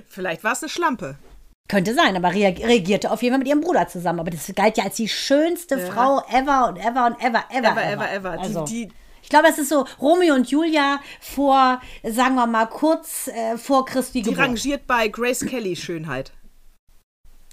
[0.07, 1.15] Vielleicht war es eine Schlampe.
[1.67, 4.19] Könnte sein, aber reagierte auf jeden Fall mit ihrem Bruder zusammen.
[4.19, 5.85] Aber das galt ja als die schönste ja.
[5.91, 7.81] Frau ever und ever und ever, ever, ever.
[7.81, 8.39] Ever, ever, ever.
[8.39, 8.93] Also, die, die,
[9.25, 13.83] ich glaube, das ist so Romeo und Julia vor, sagen wir mal, kurz äh, vor
[13.83, 14.45] Christi Die Geburt.
[14.45, 16.31] rangiert bei Grace Kelly Schönheit.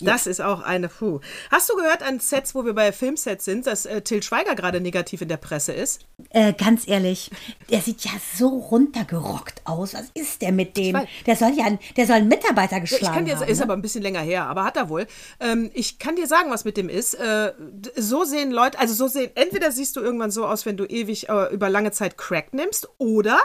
[0.01, 1.20] Das ist auch eine, puh.
[1.51, 4.80] Hast du gehört an Sets, wo wir bei Filmsets sind, dass äh, Till Schweiger gerade
[4.80, 6.01] negativ in der Presse ist?
[6.30, 7.30] Äh, ganz ehrlich,
[7.70, 9.95] der sieht ja so runtergerockt aus.
[9.95, 11.01] Was ist der mit dem?
[11.26, 11.66] Der soll ja,
[11.97, 13.49] der soll einen Mitarbeiter geschlagen ja, ich kann dir, haben.
[13.49, 13.64] Ist ne?
[13.64, 15.07] aber ein bisschen länger her, aber hat er wohl.
[15.40, 17.14] Ähm, ich kann dir sagen, was mit dem ist.
[17.14, 17.53] Äh,
[17.97, 21.28] so sehen Leute, also so sehen, entweder siehst du irgendwann so aus, wenn du ewig
[21.28, 23.38] äh, über lange Zeit Crack nimmst, oder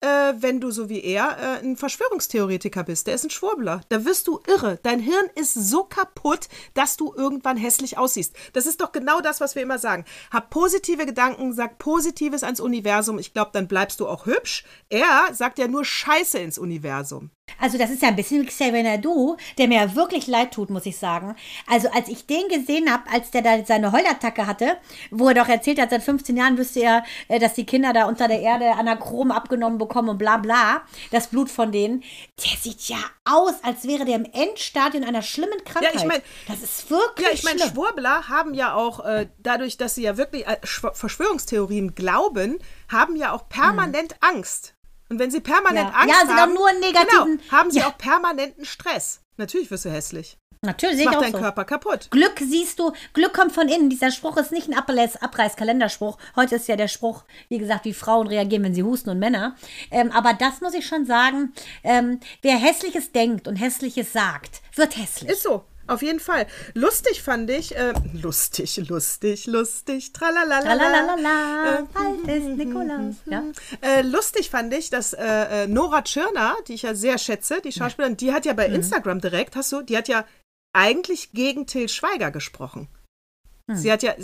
[0.00, 3.06] äh, wenn du so wie er äh, ein Verschwörungstheoretiker bist.
[3.06, 3.82] Der ist ein Schwurbler.
[3.88, 4.78] Da wirst du irre.
[4.82, 8.34] Dein Hirn ist so kaputt kaputt, dass du irgendwann hässlich aussiehst.
[8.52, 10.04] Das ist doch genau das, was wir immer sagen.
[10.30, 13.18] Hab positive Gedanken, sag Positives ans Universum.
[13.18, 14.64] Ich glaube, dann bleibst du auch hübsch.
[14.88, 17.30] Er sagt ja nur Scheiße ins Universum.
[17.60, 20.70] Also das ist ja ein bisschen wie Xavier Nadu, der mir ja wirklich leid tut,
[20.70, 21.34] muss ich sagen.
[21.66, 24.76] Also als ich den gesehen habe, als der da seine Heulattacke hatte,
[25.10, 28.06] wo er doch erzählt hat, seit 15 Jahren wüsste er, äh, dass die Kinder da
[28.06, 32.02] unter der Erde Anachrom abgenommen bekommen und bla bla, das Blut von denen,
[32.38, 35.94] der sieht ja aus, als wäre der im Endstadium einer schlimmen Krankheit.
[35.94, 39.76] Ja, ich meine, das ist wirklich Ja, ich meine, Schwurbler haben ja auch, äh, dadurch,
[39.76, 44.28] dass sie ja wirklich äh, Verschwörungstheorien glauben, haben ja auch permanent mhm.
[44.28, 44.74] Angst.
[45.12, 45.94] Und wenn sie permanent ja.
[45.94, 47.88] Angst ja, sie haben, nur negativen, genau, haben sie ja.
[47.88, 49.20] auch permanenten Stress.
[49.36, 50.38] Natürlich wirst du hässlich.
[50.62, 51.38] Natürlich, sehe ich auch deinen so.
[51.38, 52.08] Körper kaputt.
[52.10, 53.90] Glück siehst du, Glück kommt von innen.
[53.90, 56.16] Dieser Spruch ist nicht ein Abreiß, Abreißkalenderspruch.
[56.34, 59.54] Heute ist ja der Spruch, wie gesagt, wie Frauen reagieren, wenn sie husten und Männer.
[59.90, 61.52] Ähm, aber das muss ich schon sagen,
[61.84, 65.30] ähm, wer Hässliches denkt und Hässliches sagt, wird hässlich.
[65.30, 65.64] Ist so.
[65.86, 66.46] Auf jeden Fall.
[66.74, 70.60] Lustig fand ich, äh, lustig, lustig, lustig, tralalala.
[70.60, 73.16] Tralalala, äh, bald ist Nikolaus.
[73.26, 73.44] Ja?
[73.80, 77.72] Äh, lustig fand ich, dass äh, äh, Nora Tschirner, die ich ja sehr schätze, die
[77.72, 78.76] Schauspielerin, die hat ja bei mhm.
[78.76, 80.24] Instagram direkt, hast du, die hat ja
[80.72, 82.88] eigentlich gegen Till Schweiger gesprochen.
[83.68, 83.76] Hm.
[83.76, 84.14] Sie hat ja.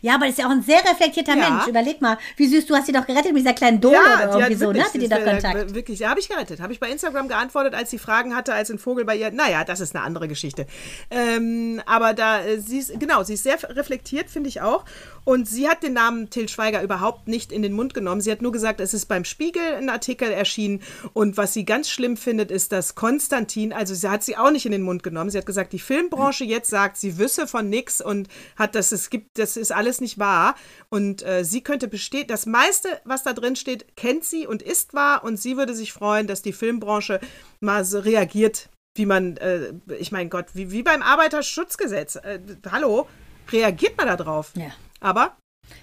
[0.00, 1.50] Ja, aber ist ja auch ein sehr reflektierter ja.
[1.50, 1.66] Mensch.
[1.66, 4.48] Überleg mal, wie süß, du hast sie doch gerettet mit dieser kleinen Dole ja, oder
[4.48, 4.82] irgendwie so, ne?
[4.82, 5.74] Hatte die doch Kontakt.
[5.74, 6.60] Wirklich, ja, habe ich gerettet.
[6.60, 9.30] Habe ich bei Instagram geantwortet, als sie Fragen hatte, als ein Vogel bei ihr.
[9.30, 10.66] Naja, das ist eine andere Geschichte.
[11.10, 14.84] Ähm, aber da, äh, sie ist, genau, sie ist sehr reflektiert, finde ich auch.
[15.26, 18.20] Und sie hat den Namen Till Schweiger überhaupt nicht in den Mund genommen.
[18.20, 20.80] Sie hat nur gesagt, es ist beim Spiegel ein Artikel erschienen.
[21.14, 24.66] Und was sie ganz schlimm findet, ist, dass Konstantin, also sie hat sie auch nicht
[24.66, 25.30] in den Mund genommen.
[25.30, 29.10] Sie hat gesagt, die Filmbranche jetzt sagt, sie wüsse von nichts und hat das, es
[29.10, 30.54] gibt, das ist alles nicht wahr.
[30.90, 34.94] Und äh, sie könnte bestehen, das meiste, was da drin steht, kennt sie und ist
[34.94, 35.24] wahr.
[35.24, 37.18] Und sie würde sich freuen, dass die Filmbranche
[37.58, 42.14] mal so reagiert, wie man, äh, ich meine Gott, wie, wie beim Arbeiterschutzgesetz.
[42.14, 42.38] Äh,
[42.70, 43.08] hallo,
[43.50, 44.52] reagiert man da drauf?
[44.54, 44.70] Ja.
[45.06, 45.36] Aber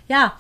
[0.10, 0.36] ja,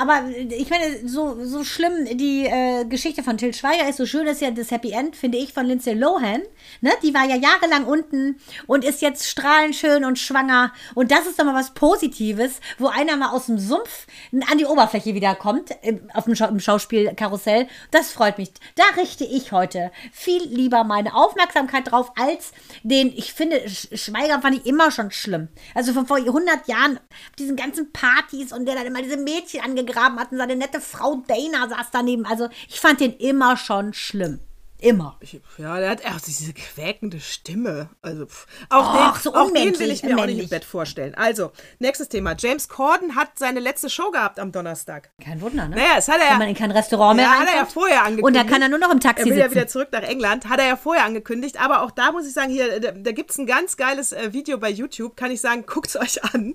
[0.00, 4.26] aber ich meine, so, so schlimm die äh, Geschichte von Till Schweiger ist, so schön
[4.26, 6.42] ist ja das Happy End, finde ich, von Lindsay Lohan.
[6.80, 6.90] Ne?
[7.02, 10.72] Die war ja jahrelang unten und ist jetzt strahlend schön und schwanger.
[10.94, 14.06] Und das ist doch mal was Positives, wo einer mal aus dem Sumpf
[14.50, 15.70] an die Oberfläche wiederkommt,
[16.14, 17.68] auf dem, Schau Schauspielkarussell.
[17.90, 18.50] Das freut mich.
[18.74, 24.56] Da richte ich heute viel lieber meine Aufmerksamkeit drauf, als den, ich finde, Schweiger fand
[24.56, 25.48] ich immer schon schlimm.
[25.74, 26.98] Also von vor 100 Jahren,
[27.38, 31.22] diesen ganzen Partys und der dann immer diese Mädchen angegraben hat und seine nette Frau
[31.26, 32.26] Dana saß daneben.
[32.26, 34.40] Also ich fand den immer schon schlimm.
[34.78, 35.16] Immer.
[35.20, 37.88] Ich, ja, der hat auch diese quäkende Stimme.
[38.02, 40.64] Also pff, auch, Och, den, so auch den will ich mir auch nicht im Bett
[40.64, 41.14] vorstellen.
[41.14, 42.34] Also, nächstes Thema.
[42.38, 45.10] James Corden hat seine letzte Show gehabt am Donnerstag.
[45.22, 45.76] Kein Wunder, ne?
[45.76, 48.04] Naja, es hat er Wenn man in kein Restaurant mehr ja, hat er ja vorher
[48.04, 48.26] angekündigt.
[48.26, 49.32] Und da kann er nur noch im Taxi sitzen.
[49.32, 50.46] Er will ja wieder zurück nach England.
[50.48, 51.58] Hat er ja vorher angekündigt.
[51.60, 54.34] Aber auch da muss ich sagen, hier, da, da gibt es ein ganz geiles äh,
[54.34, 55.16] Video bei YouTube.
[55.16, 56.52] Kann ich sagen, guckt es euch an.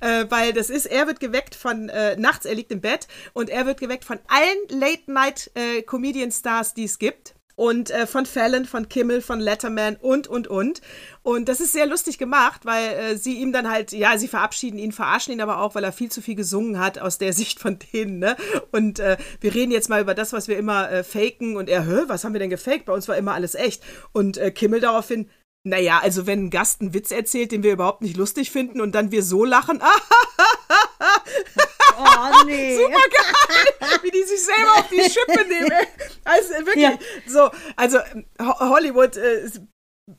[0.00, 3.48] Äh, weil das ist, er wird geweckt von äh, nachts, er liegt im Bett und
[3.48, 8.88] er wird geweckt von allen Late-Night-Comedian-Stars, äh, die es gibt und äh, von Fallon, von
[8.88, 10.80] Kimmel, von Letterman und, und, und.
[11.22, 14.80] Und das ist sehr lustig gemacht, weil äh, sie ihm dann halt, ja, sie verabschieden
[14.80, 17.60] ihn, verarschen ihn aber auch, weil er viel zu viel gesungen hat aus der Sicht
[17.60, 18.36] von denen, ne?
[18.72, 21.86] Und äh, wir reden jetzt mal über das, was wir immer äh, faken und er,
[21.86, 22.86] hä, was haben wir denn gefaked?
[22.86, 23.84] Bei uns war immer alles echt.
[24.10, 25.30] Und äh, Kimmel daraufhin,
[25.62, 28.96] naja, also wenn ein Gast einen Witz erzählt, den wir überhaupt nicht lustig finden und
[28.96, 29.80] dann wir so lachen,
[31.98, 32.76] oh nee.
[32.76, 35.86] Super geil, wie die sich selber auf die Schippe nehmen.
[36.24, 36.98] Also wirklich, ja.
[37.26, 37.98] so, also
[38.38, 39.50] Hollywood äh,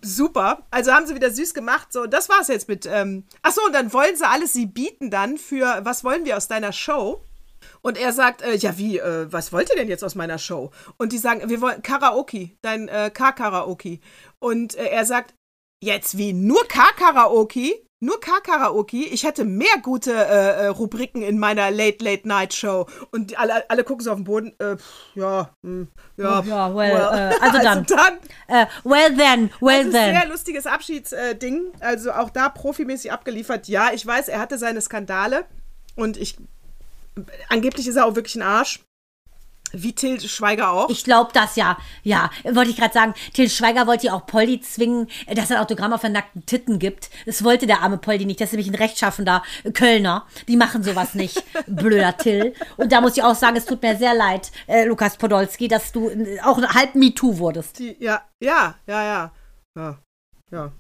[0.02, 0.66] super.
[0.72, 1.92] Also haben sie wieder süß gemacht.
[1.92, 2.86] So, das war's jetzt mit.
[2.86, 6.48] Ähm, Achso, und dann wollen sie alles, sie bieten dann für, was wollen wir aus
[6.48, 7.24] deiner Show?
[7.82, 10.72] Und er sagt, äh, ja, wie, äh, was wollt ihr denn jetzt aus meiner Show?
[10.98, 14.00] Und die sagen, wir wollen Karaoke, dein äh, K-Karaoke.
[14.40, 15.34] Und äh, er sagt,
[15.82, 17.83] jetzt wie, nur K-Karaoke?
[18.04, 19.06] Nur K-Karaoke.
[19.06, 22.86] Ich hätte mehr gute äh, äh, Rubriken in meiner Late Late Night Show.
[23.12, 24.54] Und alle, alle gucken so auf den Boden.
[24.60, 24.76] Äh,
[25.16, 25.88] ja, mh, hm,
[26.18, 27.32] ja, oh, ja, well, well.
[27.32, 27.78] Äh, also dann.
[27.80, 28.14] also dann
[28.50, 30.16] uh, well then, well also then.
[30.16, 31.72] Sehr lustiges Abschiedsding.
[31.80, 33.70] also auch da profimäßig abgeliefert.
[33.70, 35.46] Ja, ich weiß, er hatte seine Skandale
[35.96, 36.36] und ich
[37.48, 38.82] angeblich ist er auch wirklich ein Arsch.
[39.74, 40.90] Wie Till Schweiger auch?
[40.90, 41.78] Ich glaube das ja.
[42.04, 43.14] Ja, wollte ich gerade sagen.
[43.34, 46.78] Till Schweiger wollte ja auch Poldi zwingen, dass er ein Autogramm auf der nackten Titten
[46.78, 47.10] gibt.
[47.26, 48.40] Das wollte der arme Poldi nicht.
[48.40, 49.42] Das ist nämlich ein rechtschaffender
[49.74, 50.28] Kölner.
[50.48, 51.44] Die machen sowas nicht.
[51.68, 52.54] Blöder Till.
[52.78, 55.92] Und da muss ich auch sagen, es tut mir sehr leid, äh, Lukas Podolski, dass
[55.92, 56.12] du
[56.44, 57.80] auch halb MeToo wurdest.
[57.80, 59.32] Die, ja, ja, ja, ja.
[59.76, 59.98] Ja,
[60.52, 60.72] ja.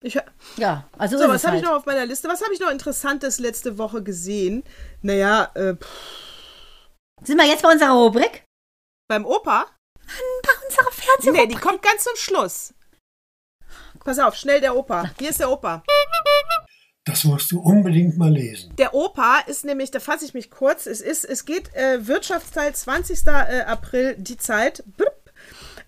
[0.00, 0.20] Ich,
[0.58, 1.62] ja, also so, was habe halt.
[1.62, 2.28] ich noch auf meiner Liste?
[2.28, 4.62] Was habe ich noch Interessantes letzte Woche gesehen?
[5.00, 5.76] Naja, äh,
[7.24, 8.44] sind wir jetzt bei unserer Rubrik?
[9.08, 9.66] Beim Opa?
[10.06, 11.48] Mann, bei unserer Fernsehrubrik.
[11.48, 12.74] Nee, die kommt ganz zum Schluss.
[14.04, 15.10] Pass auf, schnell der Opa.
[15.18, 15.82] Hier ist der Opa.
[17.06, 18.74] Das musst du unbedingt mal lesen.
[18.76, 22.74] Der Opa ist nämlich, da fasse ich mich kurz, es ist, es geht äh, Wirtschaftsteil
[22.74, 23.26] 20.
[23.26, 24.84] Äh, April, die Zeit.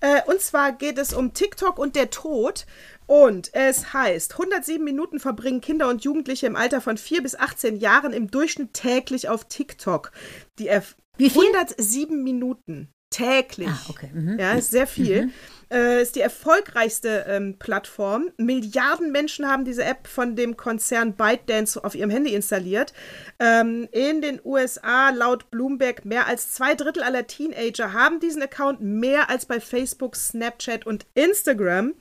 [0.01, 2.67] Äh, und zwar geht es um TikTok und der Tod.
[3.07, 7.77] Und es heißt, 107 Minuten verbringen Kinder und Jugendliche im Alter von 4 bis 18
[7.77, 10.13] Jahren im Durchschnitt täglich auf TikTok.
[10.59, 10.69] Die
[11.17, 11.43] Wie viel?
[11.43, 13.69] 107 Minuten täglich.
[13.69, 14.11] Ah, okay.
[14.13, 14.39] Mhm.
[14.39, 15.27] Ja, ist sehr viel.
[15.27, 15.33] Mhm.
[15.71, 18.31] Äh, ist die erfolgreichste ähm, Plattform.
[18.37, 22.93] Milliarden Menschen haben diese App von dem Konzern ByteDance auf ihrem Handy installiert.
[23.41, 28.81] Ähm, in den USA laut Bloomberg mehr als zwei Drittel aller Teenager haben diesen Account
[28.81, 31.95] mehr als bei Facebook, Snapchat und Instagram.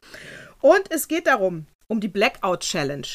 [0.61, 3.07] Und es geht darum, um die Blackout Challenge.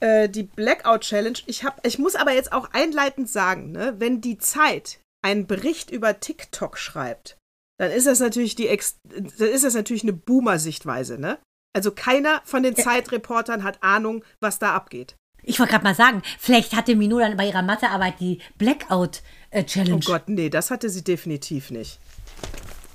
[0.00, 4.20] Äh, die Blackout Challenge, ich, hab, ich muss aber jetzt auch einleitend sagen, ne, wenn
[4.20, 7.36] die Zeit einen Bericht über TikTok schreibt,
[7.78, 11.38] dann ist das natürlich die Ex dann ist das natürlich eine Boomer-Sichtweise, ne?
[11.74, 15.16] Also keiner von den Zeitreportern hat Ahnung, was da abgeht.
[15.42, 19.96] Ich wollte gerade mal sagen, vielleicht hatte Minou dann bei ihrer Mathearbeit die Blackout-Challenge.
[19.96, 21.98] oh Gott, nee, das hatte sie definitiv nicht.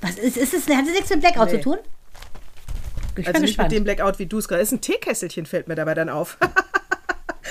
[0.02, 0.68] Was ist, ist es?
[0.68, 1.58] Hat sie nichts mit Blackout nee.
[1.58, 1.78] zu tun?
[3.18, 3.72] Ich also nicht gespannt.
[3.72, 4.64] mit dem Blackout, wie du es gerade.
[4.64, 6.38] Ist ein Teekesselchen, fällt mir dabei dann auf.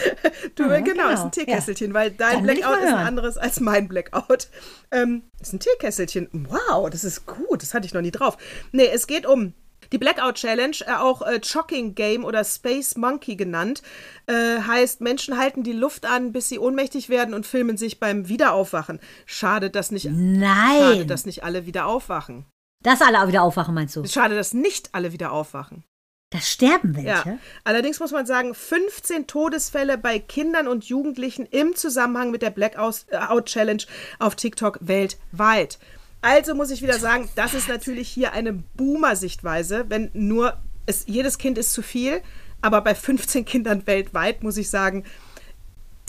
[0.54, 1.94] du, ah, genau, genau, ist ein Teekesselchen, ja.
[1.94, 4.48] weil dein Blackout ist ein anderes als mein Blackout.
[4.90, 6.28] Ähm, ist ein Teekesselchen.
[6.32, 7.62] Wow, das ist gut.
[7.62, 8.36] Das hatte ich noch nie drauf.
[8.72, 9.54] Nee, es geht um
[9.92, 13.82] die Blackout Challenge, äh, auch äh, Chocking Game oder Space Monkey genannt,
[14.26, 18.28] äh, heißt, Menschen halten die Luft an, bis sie ohnmächtig werden und filmen sich beim
[18.28, 19.00] Wiederaufwachen.
[19.26, 20.78] Schade, dass nicht, Nein.
[20.78, 22.46] Schade, dass nicht alle wieder aufwachen.
[22.82, 24.06] Dass alle wieder aufwachen, meinst du?
[24.06, 25.84] Schade, dass nicht alle wieder aufwachen.
[26.30, 27.08] Da sterben welche.
[27.08, 27.38] Ja.
[27.64, 33.06] Allerdings muss man sagen, 15 Todesfälle bei Kindern und Jugendlichen im Zusammenhang mit der Blackout
[33.08, 33.82] äh, Challenge
[34.20, 35.78] auf TikTok weltweit.
[36.22, 40.56] Also muss ich wieder sagen, das ist natürlich hier eine Boomer-Sichtweise, wenn nur
[40.86, 42.22] es, jedes Kind ist zu viel,
[42.62, 45.04] aber bei 15 Kindern weltweit muss ich sagen,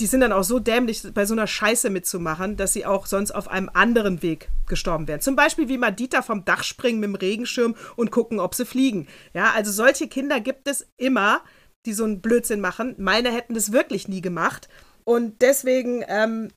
[0.02, 3.30] die sind dann auch so dämlich, bei so einer Scheiße mitzumachen, dass sie auch sonst
[3.32, 5.22] auf einem anderen Weg gestorben wären.
[5.22, 9.08] Zum Beispiel wie Madita vom Dach springen mit dem Regenschirm und gucken, ob sie fliegen.
[9.36, 11.42] Ja, also solche Kinder gibt es immer,
[11.86, 12.96] die so einen Blödsinn machen.
[12.98, 14.70] Meine hätten das wirklich nie gemacht.
[15.04, 16.50] Und deswegen, ähm,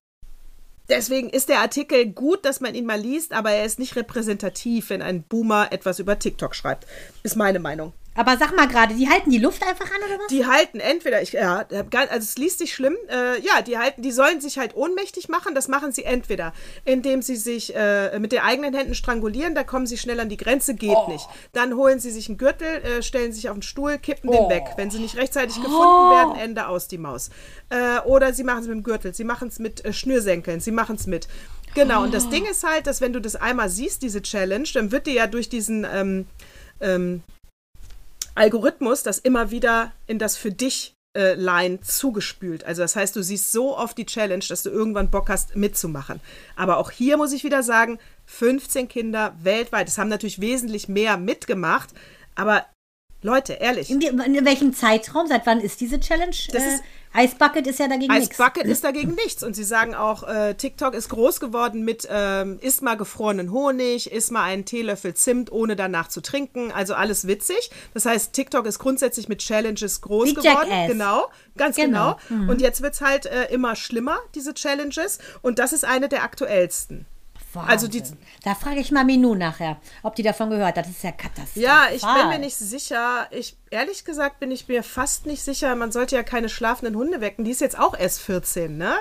[0.89, 4.89] deswegen ist der Artikel gut, dass man ihn mal liest, aber er ist nicht repräsentativ,
[4.89, 6.87] wenn ein Boomer etwas über TikTok schreibt.
[7.23, 7.93] Ist meine Meinung.
[8.15, 10.27] Aber sag mal gerade, die halten die Luft einfach an oder was?
[10.29, 14.13] Die halten entweder, ich, ja, also es liest sich schlimm, äh, ja, die halten, die
[14.13, 15.55] sollen sich halt ohnmächtig machen.
[15.55, 16.53] Das machen sie entweder,
[16.85, 20.37] indem sie sich äh, mit den eigenen Händen strangulieren, da kommen sie schnell an die
[20.37, 21.11] Grenze, geht oh.
[21.11, 21.27] nicht.
[21.53, 24.33] Dann holen sie sich einen Gürtel, äh, stellen sich auf den Stuhl, kippen oh.
[24.33, 24.65] den weg.
[24.77, 26.11] Wenn sie nicht rechtzeitig gefunden oh.
[26.11, 27.31] werden, Ende aus die Maus.
[27.71, 30.73] Äh, oder sie machen es mit dem Gürtel, sie machen es mit äh, Schnürsenkeln, sie
[30.73, 31.27] machen es mit.
[31.75, 32.31] Genau, und das oh.
[32.31, 35.27] Ding ist halt, dass wenn du das einmal siehst, diese Challenge, dann wird dir ja
[35.27, 36.27] durch diesen ähm,
[36.81, 37.23] ähm,
[38.35, 42.65] Algorithmus das immer wieder in das für dich äh, Line zugespült.
[42.65, 46.21] Also das heißt, du siehst so oft die Challenge, dass du irgendwann Bock hast mitzumachen.
[46.57, 49.89] Aber auch hier muss ich wieder sagen, 15 Kinder weltweit.
[49.89, 51.91] Es haben natürlich wesentlich mehr mitgemacht,
[52.35, 52.67] aber
[53.25, 53.91] Leute, ehrlich.
[53.91, 55.27] In, in, welchem Zeitraum?
[55.27, 56.37] Seit wann ist diese Challenge?
[56.53, 56.83] Das äh, ist
[57.17, 58.35] Ice Bucket ist ja dagegen nichts.
[58.35, 59.43] Ice Bucket ist dagegen nichts.
[59.43, 64.13] Und sie sagen auch, äh, TikTok ist groß geworden mit ähm, isst mal gefrorenen Honig,
[64.13, 66.71] isst mal einen Teelöffel Zimt, ohne danach zu trinken.
[66.71, 67.71] Also alles witzig.
[67.95, 70.69] Das heißt, TikTok ist grundsätzlich mit Challenges groß Wie geworden.
[70.69, 70.89] Jackass.
[70.89, 72.19] Genau, ganz genau.
[72.29, 72.43] genau.
[72.43, 72.49] Mhm.
[72.51, 75.19] Und jetzt wird es halt äh, immer schlimmer, diese Challenges.
[75.41, 77.07] Und das ist eine der aktuellsten.
[77.55, 77.71] Wahnsinn.
[77.71, 78.03] Also die,
[78.43, 80.85] da frage ich mal Minu nachher, ob die davon gehört hat.
[80.85, 81.63] Das ist ja katastrophal.
[81.63, 83.27] Ja, ich bin mir nicht sicher.
[83.31, 85.75] Ich, ehrlich gesagt bin ich mir fast nicht sicher.
[85.77, 87.45] Man sollte ja keine schlafenden Hunde wecken.
[87.45, 88.95] Die ist jetzt auch erst 14, ne?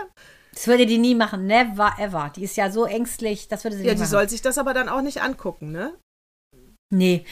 [0.53, 1.47] Das würde die nie machen.
[1.47, 2.31] Never ever.
[2.35, 3.47] Die ist ja so ängstlich.
[3.47, 4.05] Das würde sie ja, nie machen.
[4.05, 5.93] Die soll sich das aber dann auch nicht angucken, ne?
[6.93, 7.25] Nee,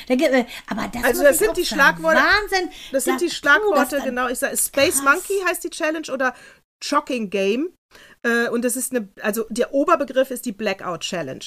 [0.67, 2.17] aber das, also das sind die Schlagworte.
[2.17, 2.71] Wahnsinn.
[2.91, 4.27] Das sind die Schlagworte, genau.
[4.27, 5.03] Ich sage, Space krass.
[5.03, 6.33] Monkey heißt die Challenge oder
[6.83, 7.71] Shocking Game.
[8.23, 11.45] Äh, und das ist eine, also der Oberbegriff ist die Blackout Challenge.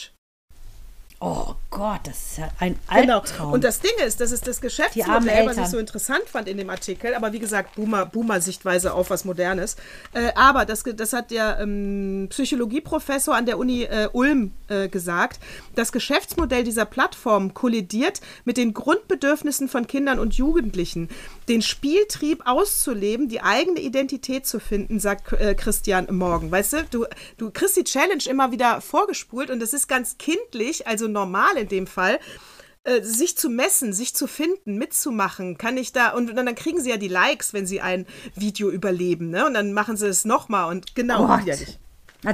[1.26, 2.78] Oh Gott, das ist ja ein.
[2.86, 3.22] Albtraum.
[3.24, 3.54] Genau.
[3.54, 6.68] Und das Ding ist, das ist das Geschäftsmodell, was ich so interessant fand in dem
[6.68, 7.14] Artikel.
[7.14, 9.76] Aber wie gesagt, Boomer, Boomer-Sichtweise auf was Modernes.
[10.12, 15.40] Äh, aber das, das hat der ähm, Psychologieprofessor an der Uni äh, Ulm äh, gesagt.
[15.74, 21.08] Das Geschäftsmodell dieser Plattform kollidiert mit den Grundbedürfnissen von Kindern und Jugendlichen.
[21.48, 26.50] Den Spieltrieb auszuleben, die eigene Identität zu finden, sagt äh, Christian Morgen.
[26.50, 27.06] Weißt du, du,
[27.38, 31.68] du kriegst die Challenge immer wieder vorgespult und das ist ganz kindlich, also normal in
[31.68, 32.18] dem Fall
[32.84, 36.90] äh, sich zu messen, sich zu finden, mitzumachen, kann ich da und dann kriegen sie
[36.90, 38.04] ja die Likes, wenn sie ein
[38.34, 39.46] Video überleben, ne?
[39.46, 41.40] Und dann machen sie es nochmal und genau Gott.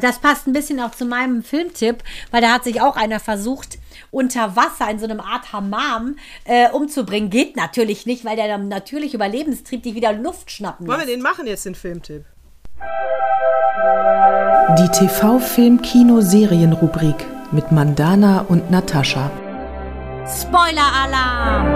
[0.00, 3.78] Das passt ein bisschen auch zu meinem Filmtipp, weil da hat sich auch einer versucht,
[4.10, 7.28] unter Wasser in so einem Art Hammam äh, umzubringen.
[7.30, 10.98] Geht natürlich nicht, weil der dann natürlich Überlebenstrieb die wieder Luft schnappen lässt.
[10.98, 12.24] Wollen wir den machen jetzt, den Filmtipp?
[14.78, 19.30] Die TV-Film-Kino-Serien-Rubrik mit Mandana und Natascha.
[20.26, 21.66] Spoiler-Alarm!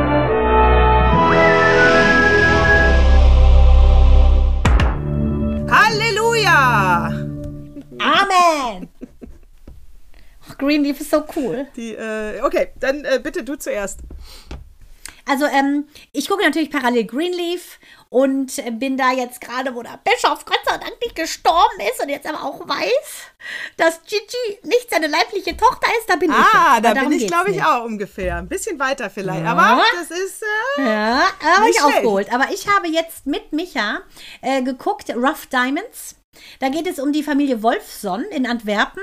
[5.70, 7.06] Halleluja!
[7.98, 8.88] Amen!
[10.48, 11.66] Ach, Greenleaf ist so cool.
[11.74, 14.00] Die, äh, okay, dann äh, bitte du zuerst.
[15.26, 17.80] Also, ähm, ich gucke natürlich parallel Greenleaf
[18.14, 22.08] und bin da jetzt gerade, wo der Bischof Gott sei Dank nicht gestorben ist und
[22.08, 23.32] jetzt aber auch weiß,
[23.76, 26.54] dass Gigi nicht seine leibliche Tochter ist, da bin ah, ich.
[26.54, 28.36] Ah, da bin ich, glaube ich, auch ungefähr.
[28.36, 29.42] Ein bisschen weiter vielleicht.
[29.42, 29.50] Ja.
[29.50, 30.44] Aber das ist.
[30.78, 32.32] Äh, ja, habe ich aufgeholt.
[32.32, 34.02] Aber ich habe jetzt mit Micha
[34.42, 36.14] äh, geguckt, Rough Diamonds.
[36.60, 39.02] Da geht es um die Familie Wolfson in Antwerpen.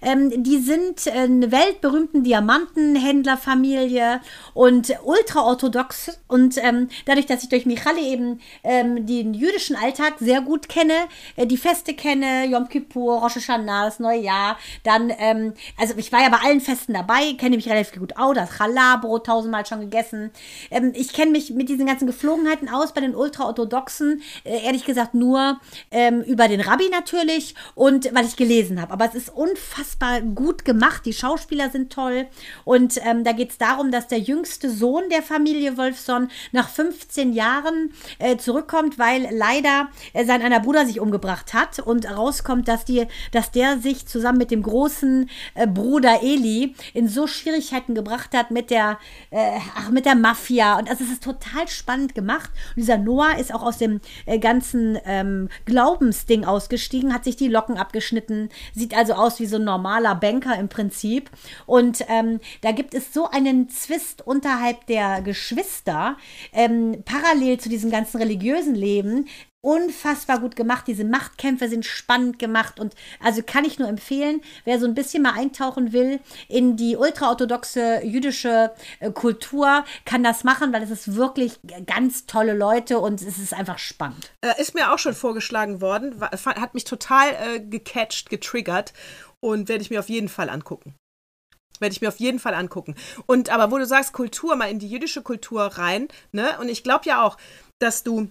[0.00, 4.20] Ähm, die sind eine weltberühmten Diamantenhändlerfamilie
[4.54, 6.18] und ultraorthodox.
[6.28, 10.94] Und ähm, dadurch, dass ich durch Michale eben ähm, den jüdischen Alltag sehr gut kenne,
[11.36, 16.12] äh, die Feste kenne, Yom Kippur, Rosh Hashanah, das neue Jahr, dann, ähm, also ich
[16.12, 19.80] war ja bei allen Festen dabei, kenne mich relativ gut aus, das Challah-Brot tausendmal schon
[19.80, 20.30] gegessen.
[20.70, 25.14] Ähm, ich kenne mich mit diesen ganzen Geflogenheiten aus bei den ultraorthodoxen, äh, ehrlich gesagt
[25.14, 25.60] nur
[25.90, 28.92] ähm, über den Rabbi natürlich und weil ich gelesen habe.
[28.92, 31.04] Aber es ist unfassbar gut gemacht.
[31.04, 32.26] Die Schauspieler sind toll.
[32.64, 37.34] Und ähm, da geht es darum, dass der jüngste Sohn der Familie Wolfson nach 15
[37.34, 42.86] Jahren äh, zurückkommt, weil leider äh, sein einer Bruder sich umgebracht hat und rauskommt, dass,
[42.86, 48.30] die, dass der sich zusammen mit dem großen äh, Bruder Eli in so Schwierigkeiten gebracht
[48.34, 48.98] hat mit der,
[49.30, 50.78] äh, ach, mit der Mafia.
[50.78, 52.50] Und also es ist total spannend gemacht.
[52.70, 57.36] Und dieser Noah ist auch aus dem äh, ganzen ähm, Glaubensding aus ausgestiegen, hat sich
[57.36, 61.30] die Locken abgeschnitten, sieht also aus wie so ein normaler Banker im Prinzip.
[61.66, 66.16] Und ähm, da gibt es so einen Zwist unterhalb der Geschwister,
[66.52, 69.26] ähm, parallel zu diesem ganzen religiösen Leben,
[69.62, 70.86] unfassbar gut gemacht.
[70.86, 75.22] Diese Machtkämpfe sind spannend gemacht und also kann ich nur empfehlen, wer so ein bisschen
[75.22, 81.14] mal eintauchen will in die ultraorthodoxe jüdische äh, Kultur, kann das machen, weil es ist
[81.14, 84.32] wirklich ganz tolle Leute und es ist einfach spannend.
[84.40, 88.92] Äh, ist mir auch schon vorgeschlagen worden, hat mich total äh, gecatcht, getriggert
[89.40, 90.94] und werde ich mir auf jeden Fall angucken
[91.80, 92.94] werde ich mir auf jeden Fall angucken.
[93.26, 96.56] Und aber wo du sagst Kultur, mal in die jüdische Kultur rein, ne?
[96.60, 97.36] Und ich glaube ja auch,
[97.80, 98.28] dass du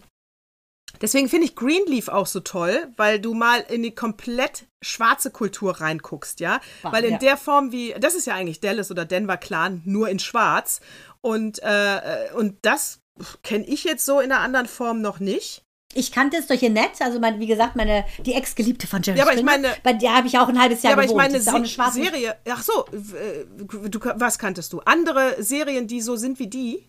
[0.99, 5.79] Deswegen finde ich Greenleaf auch so toll, weil du mal in die komplett schwarze Kultur
[5.79, 6.59] reinguckst, ja?
[6.81, 7.17] War, weil in ja.
[7.17, 10.81] der Form wie, das ist ja eigentlich Dallas oder Denver Clan, nur in schwarz.
[11.21, 12.99] Und, äh, und das
[13.43, 15.63] kenne ich jetzt so in einer anderen Form noch nicht.
[15.93, 19.17] Ich kannte es durch ihr Netz, also mein, wie gesagt, meine die Ex-Geliebte von Jerry
[19.17, 21.03] ja, aber Springer, ich meine, bei der habe ich auch ein halbes Jahr ja, aber
[21.03, 21.21] gewohnt.
[21.21, 22.37] ich meine, das ist auch eine Serie.
[22.49, 24.79] Ach so, du, was kanntest du?
[24.85, 26.87] Andere Serien, die so sind wie die?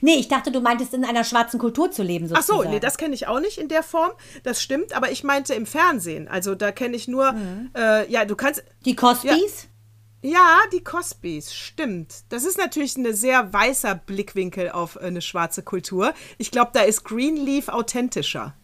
[0.00, 2.28] Nee, ich dachte, du meintest in einer schwarzen Kultur zu leben.
[2.28, 2.58] Sozusagen.
[2.58, 4.12] Ach so, nee, das kenne ich auch nicht in der Form.
[4.42, 6.28] Das stimmt, aber ich meinte im Fernsehen.
[6.28, 7.70] Also da kenne ich nur, mhm.
[7.76, 8.64] äh, ja, du kannst.
[8.84, 9.68] Die Cosbys?
[10.22, 12.24] Ja, ja, die Cosbys, stimmt.
[12.28, 16.12] Das ist natürlich ein sehr weißer Blickwinkel auf eine schwarze Kultur.
[16.36, 18.54] Ich glaube, da ist Greenleaf authentischer.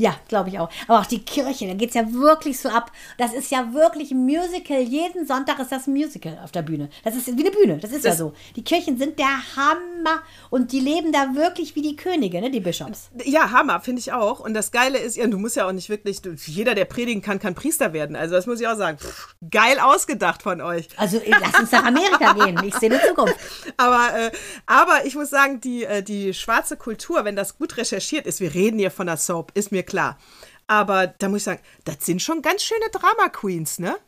[0.00, 0.70] Ja, glaube ich auch.
[0.88, 2.90] Aber auch die Kirche, da geht es ja wirklich so ab.
[3.18, 4.80] Das ist ja wirklich ein Musical.
[4.80, 6.88] Jeden Sonntag ist das ein Musical auf der Bühne.
[7.04, 8.32] Das ist wie eine Bühne, das ist das ja so.
[8.56, 12.60] Die Kirchen sind der Hammer und die leben da wirklich wie die Könige, ne, die
[12.60, 13.10] Bischofs.
[13.26, 14.40] Ja, Hammer, finde ich auch.
[14.40, 17.38] Und das Geile ist, ja, du musst ja auch nicht wirklich, jeder, der predigen kann,
[17.38, 18.16] kann Priester werden.
[18.16, 18.96] Also das muss ich auch sagen.
[18.96, 20.88] Pff, geil ausgedacht von euch.
[20.96, 22.58] Also lass uns nach Amerika gehen.
[22.64, 23.36] Ich sehe eine Zukunft.
[23.76, 24.30] Aber, äh,
[24.64, 28.54] aber ich muss sagen, die, äh, die schwarze Kultur, wenn das gut recherchiert ist, wir
[28.54, 30.18] reden hier von der Soap, ist mir klar.
[30.66, 33.98] Aber da muss ich sagen, das sind schon ganz schöne Drama Queens, ne?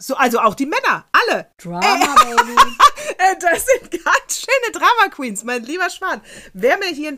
[0.00, 1.50] So, also auch die Männer, alle.
[1.58, 2.56] Drama, äh, Baby.
[3.40, 6.20] das sind ganz schöne Drama Queens, mein lieber Schwan.
[6.52, 7.16] Wäre mir hier,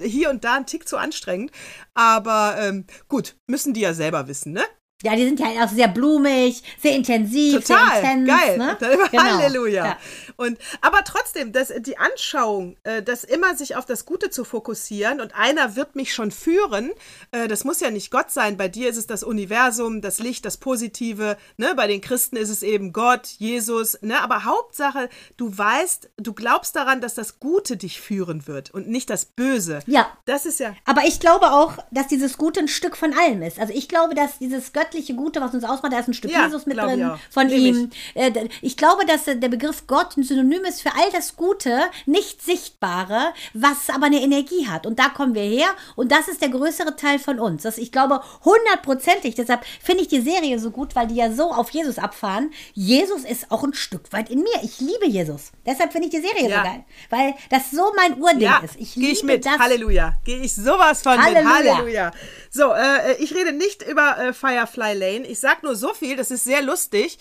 [0.00, 1.50] hier, und da ein Tick zu anstrengend.
[1.94, 4.64] Aber ähm, gut, müssen die ja selber wissen, ne?
[5.02, 8.40] Ja, die sind ja auch sehr blumig, sehr intensiv, Total, sehr intens.
[8.40, 8.58] geil.
[8.58, 8.78] Ne?
[9.12, 9.22] Genau.
[9.24, 9.84] Halleluja.
[9.84, 9.98] Ja.
[10.36, 15.20] Und, aber trotzdem, das, die Anschauung, äh, das immer sich auf das Gute zu fokussieren
[15.20, 16.92] und einer wird mich schon führen,
[17.32, 18.56] äh, das muss ja nicht Gott sein.
[18.56, 21.36] Bei dir ist es das Universum, das Licht, das Positive.
[21.56, 21.74] Ne?
[21.76, 24.00] Bei den Christen ist es eben Gott, Jesus.
[24.02, 24.20] Ne?
[24.22, 29.10] Aber Hauptsache, du weißt, du glaubst daran, dass das Gute dich führen wird und nicht
[29.10, 29.80] das Böse.
[29.86, 30.06] Ja.
[30.24, 30.74] Das ist ja.
[30.84, 33.58] Aber ich glaube auch, dass dieses Gute ein Stück von allem ist.
[33.58, 36.44] Also ich glaube, dass dieses göttliche Gute, was uns ausmacht, da ist ein Stück ja,
[36.44, 37.90] Jesus mit drin von Nehm ihm.
[38.14, 38.20] Ich.
[38.20, 42.42] Äh, ich glaube, dass der Begriff Gott ein Synonym ist für all das Gute, nicht
[42.42, 44.86] Sichtbare, was aber eine Energie hat.
[44.86, 45.68] Und da kommen wir her.
[45.96, 47.62] Und das ist der größere Teil von uns.
[47.62, 49.34] Das, ich glaube, hundertprozentig.
[49.34, 52.50] Deshalb finde ich die Serie so gut, weil die ja so auf Jesus abfahren.
[52.74, 54.62] Jesus ist auch ein Stück weit in mir.
[54.62, 55.52] Ich liebe Jesus.
[55.64, 56.58] Deshalb finde ich die Serie ja.
[56.58, 56.84] so geil.
[57.10, 58.76] Weil das so mein Urding ja, ist.
[58.78, 59.46] Ich liebe ich mit.
[59.46, 59.58] das.
[59.58, 60.14] Halleluja.
[60.24, 61.58] Gehe ich sowas von Halleluja.
[61.58, 61.72] mit.
[61.72, 62.10] Halleluja.
[62.50, 65.26] So, äh, ich rede nicht über äh, Firefly Lane.
[65.26, 67.18] Ich sage nur so viel, das ist sehr lustig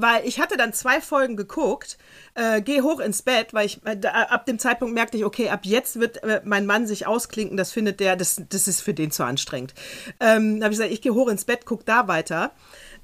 [0.00, 1.98] weil ich hatte dann zwei Folgen geguckt,
[2.34, 5.48] äh, gehe hoch ins Bett, weil ich äh, da, ab dem Zeitpunkt merkte ich, okay,
[5.48, 8.94] ab jetzt wird äh, mein Mann sich ausklinken, das findet der, das, das ist für
[8.94, 9.74] den zu anstrengend.
[10.20, 12.52] Ähm, habe ich gesagt, ich gehe hoch ins Bett, guck da weiter.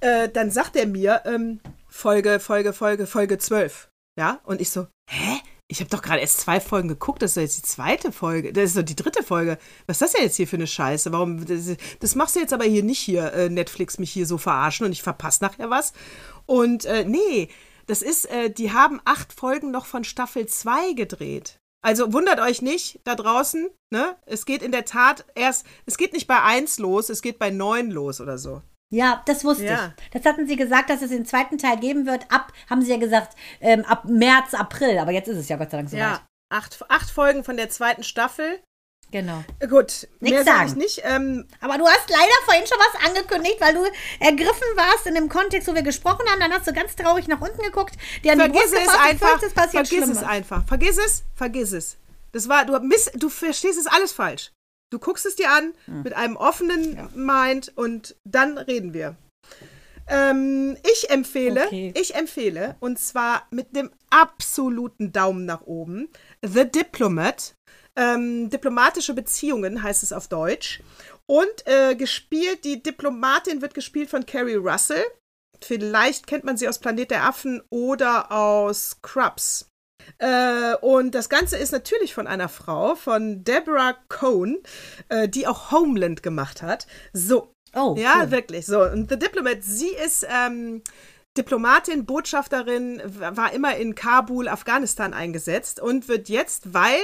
[0.00, 3.88] Äh, dann sagt er mir, ähm, Folge, Folge, Folge, Folge 12.
[4.16, 5.40] Ja, und ich so, hä?
[5.66, 8.52] Ich habe doch gerade erst zwei Folgen geguckt, das ist doch jetzt die zweite Folge,
[8.52, 9.58] das ist doch die dritte Folge.
[9.86, 11.10] Was ist das denn jetzt hier für eine Scheiße?
[11.10, 14.36] Warum, das, das machst du jetzt aber hier nicht hier, äh, Netflix mich hier so
[14.36, 15.94] verarschen und ich verpasse nachher was.
[16.44, 17.48] Und äh, nee,
[17.86, 21.58] das ist, äh, die haben acht Folgen noch von Staffel 2 gedreht.
[21.82, 24.16] Also wundert euch nicht da draußen, ne?
[24.26, 27.50] Es geht in der Tat erst, es geht nicht bei 1 los, es geht bei
[27.50, 28.62] 9 los oder so.
[28.94, 29.92] Ja, das wusste ja.
[29.98, 30.10] ich.
[30.10, 32.30] Das hatten sie gesagt, dass es den zweiten Teil geben wird.
[32.30, 34.98] Ab, haben sie ja gesagt, ähm, ab März, April.
[34.98, 37.68] Aber jetzt ist es ja Gott sei Dank so Ja, acht, acht Folgen von der
[37.70, 38.60] zweiten Staffel.
[39.10, 39.42] Genau.
[39.68, 41.02] Gut, Nichts mehr sage ich nicht.
[41.04, 43.84] Ähm, aber du hast leider vorhin schon was angekündigt, weil du
[44.20, 46.38] ergriffen warst in dem Kontext, wo wir gesprochen haben.
[46.38, 47.96] Dann hast du ganz traurig nach unten geguckt.
[48.22, 49.40] vergiss es einfach.
[49.40, 50.64] vergiss es einfach.
[50.66, 51.24] Vergiss es.
[51.34, 51.96] Vergiss es.
[52.30, 54.52] Das war, du, miss, du verstehst es alles falsch.
[54.94, 56.04] Du guckst es dir an hm.
[56.04, 57.08] mit einem offenen ja.
[57.16, 59.16] Mind und dann reden wir.
[60.06, 61.92] Ähm, ich empfehle, okay.
[61.96, 66.08] ich empfehle, und zwar mit dem absoluten Daumen nach oben,
[66.42, 67.56] The Diplomat.
[67.96, 70.80] Ähm, diplomatische Beziehungen heißt es auf Deutsch.
[71.26, 75.04] Und äh, gespielt, die Diplomatin wird gespielt von Carrie Russell.
[75.60, 79.68] Vielleicht kennt man sie aus Planet der Affen oder aus Crubs.
[80.18, 84.58] Äh, und das Ganze ist natürlich von einer Frau, von Deborah Cohn,
[85.08, 86.86] äh, die auch Homeland gemacht hat.
[87.12, 87.54] So.
[87.74, 87.96] Oh.
[87.98, 88.30] Ja, cool.
[88.30, 88.66] wirklich.
[88.66, 88.82] So.
[88.82, 90.26] Und The Diplomat, sie ist.
[90.28, 90.82] Ähm,
[91.36, 97.00] Diplomatin, Botschafterin, war immer in Kabul, Afghanistan eingesetzt und wird jetzt, weil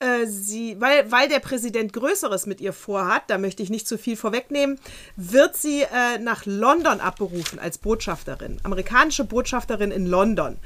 [0.00, 3.96] äh, sie, weil, weil der Präsident Größeres mit ihr vorhat, da möchte ich nicht zu
[3.96, 4.80] viel vorwegnehmen,
[5.14, 10.58] wird sie äh, nach London abberufen als Botschafterin, amerikanische Botschafterin in London.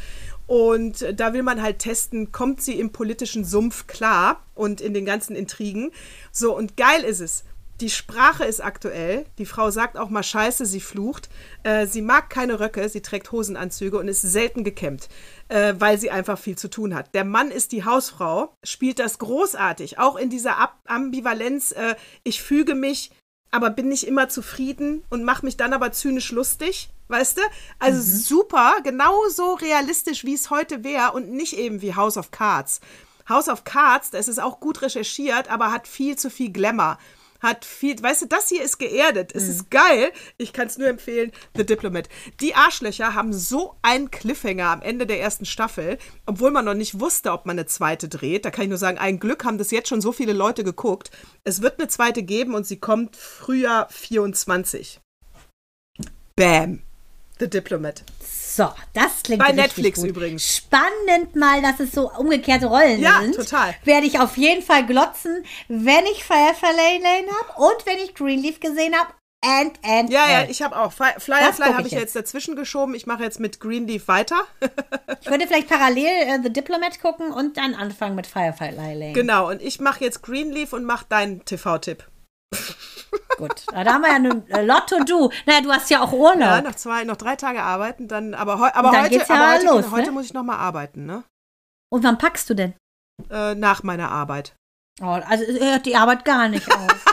[0.53, 5.07] Und da will man halt testen, kommt sie im politischen Sumpf klar und in den
[5.07, 5.93] ganzen Intrigen.
[6.31, 7.45] So, und geil ist es.
[7.81, 9.25] Die Sprache ist aktuell.
[9.39, 11.31] Die Frau sagt auch mal Scheiße, sie flucht.
[11.63, 15.09] Äh, sie mag keine Röcke, sie trägt Hosenanzüge und ist selten gekämmt,
[15.49, 17.15] äh, weil sie einfach viel zu tun hat.
[17.15, 21.73] Der Mann ist die Hausfrau, spielt das großartig, auch in dieser Ab Ambivalenz.
[21.73, 21.95] Äh,
[22.25, 23.11] ich füge mich,
[23.53, 27.43] aber bin nicht immer zufrieden und mache mich dann aber zynisch lustig weißt du?
[27.79, 28.19] Also mhm.
[28.23, 32.81] super, genauso realistisch, wie es heute wäre und nicht eben wie House of Cards.
[33.29, 36.99] House of Cards, das ist auch gut recherchiert, aber hat viel zu viel Glamour.
[37.41, 39.35] Hat viel, weißt du, das hier ist geerdet.
[39.35, 39.51] Es mhm.
[39.51, 40.13] ist geil.
[40.39, 41.33] Ich kann es nur empfehlen.
[41.57, 42.09] The Diplomat.
[42.41, 47.01] Die Arschlöcher haben so einen Cliffhanger am Ende der ersten Staffel, obwohl man noch nicht
[47.01, 48.45] wusste, ob man eine zweite dreht.
[48.45, 51.11] Da kann ich nur sagen, ein Glück haben das jetzt schon so viele Leute geguckt.
[51.43, 55.01] Es wird eine zweite geben und sie kommt Frühjahr 24.
[56.37, 56.83] Bam.
[57.43, 58.05] The Diplomat.
[58.21, 60.11] So, das klingt Bei Netflix gut.
[60.11, 60.59] übrigens.
[60.59, 63.35] Spannend mal, dass es so umgekehrte Rollen ja, sind.
[63.35, 63.75] Ja, total.
[63.83, 68.61] Werde ich auf jeden Fall glotzen, wenn ich Firefly Lane habe und wenn ich Greenleaf
[68.61, 69.13] gesehen habe.
[69.45, 70.33] And, and, ja, and.
[70.33, 70.93] ja, ich habe auch.
[70.93, 72.01] Firefly habe ich jetzt.
[72.01, 72.95] jetzt dazwischen geschoben.
[72.95, 74.47] Ich mache jetzt mit Greenleaf weiter.
[75.21, 79.13] ich würde vielleicht parallel äh, The Diplomat gucken und dann anfangen mit Firefly Lane.
[79.15, 82.07] Genau, und ich mache jetzt Greenleaf und mache deinen TV-Tipp.
[83.39, 85.31] Gut, da haben wir ja ein äh, Lotto du.
[85.47, 86.41] Naja, du hast ja auch Urlaub.
[86.41, 89.53] Ja, noch zwei, noch drei Tage arbeiten, dann, aber, heu, aber dann heute, ja aber
[89.55, 90.13] heute, los, heute ne?
[90.13, 91.25] muss ich noch mal arbeiten, ne?
[91.91, 92.75] Und wann packst du denn?
[93.31, 94.55] Äh, nach meiner Arbeit.
[95.01, 97.05] Oh, also hört die Arbeit gar nicht auf.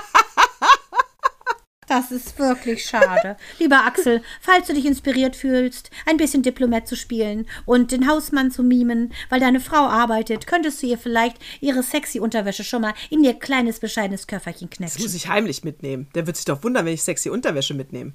[1.89, 3.35] Das ist wirklich schade.
[3.57, 8.51] Lieber Axel, falls du dich inspiriert fühlst, ein bisschen Diplomat zu spielen und den Hausmann
[8.51, 12.93] zu mimen, weil deine Frau arbeitet, könntest du ihr vielleicht ihre sexy Unterwäsche schon mal
[13.09, 14.97] in ihr kleines, bescheidenes Köfferchen knäpfen.
[14.97, 16.07] Das muss ich heimlich mitnehmen.
[16.13, 18.13] Der wird sich doch wundern, wenn ich sexy Unterwäsche mitnehme.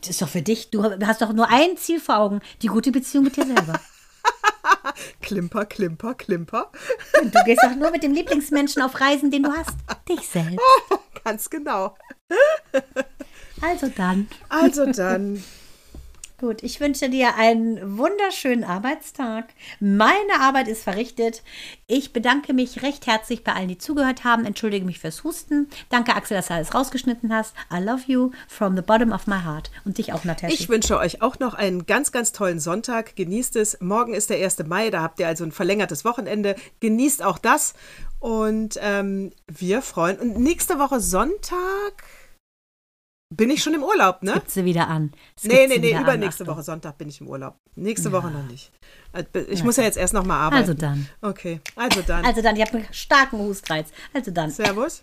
[0.00, 0.70] Das ist doch für dich.
[0.70, 3.80] Du hast doch nur ein Ziel vor Augen: die gute Beziehung mit dir selber.
[5.22, 6.70] klimper, klimper, klimper.
[7.20, 9.76] Und du gehst doch nur mit dem Lieblingsmenschen auf Reisen, den du hast.
[10.08, 10.58] Dich selbst.
[11.24, 11.96] Ganz genau.
[13.60, 14.28] Also dann.
[14.48, 15.42] Also dann.
[16.38, 19.46] Gut, ich wünsche dir einen wunderschönen Arbeitstag.
[19.80, 21.42] Meine Arbeit ist verrichtet.
[21.86, 24.44] Ich bedanke mich recht herzlich bei allen, die zugehört haben.
[24.44, 25.70] Entschuldige mich fürs Husten.
[25.88, 27.54] Danke, Axel, dass du alles rausgeschnitten hast.
[27.72, 29.70] I love you from the bottom of my heart.
[29.86, 30.52] Und dich auch, Natascha.
[30.52, 33.16] Ich wünsche euch auch noch einen ganz, ganz tollen Sonntag.
[33.16, 33.80] Genießt es.
[33.80, 34.58] Morgen ist der 1.
[34.66, 34.90] Mai.
[34.90, 36.54] Da habt ihr also ein verlängertes Wochenende.
[36.80, 37.72] Genießt auch das.
[38.20, 40.18] Und ähm, wir freuen.
[40.18, 42.04] Und nächste Woche Sonntag.
[43.30, 44.34] Bin ich schon im Urlaub, ne?
[44.34, 45.10] Gibt sie wieder an.
[45.36, 47.56] Es nee, nee, nee, übernächste an, Woche Sonntag bin ich im Urlaub.
[47.74, 48.12] Nächste ja.
[48.12, 48.70] Woche noch nicht.
[49.12, 50.62] Äh, ich muss ja jetzt erst noch mal arbeiten.
[50.62, 51.08] Also dann.
[51.22, 52.24] Okay, also dann.
[52.24, 53.88] Also dann, ihr habt einen starken Hustreiz.
[54.14, 54.52] Also dann.
[54.52, 55.02] Servus.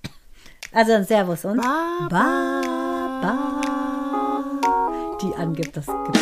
[0.71, 2.61] Also dann Servus und ba, ba,
[3.21, 3.61] ba.
[5.21, 6.21] Die angibt, das gibt's.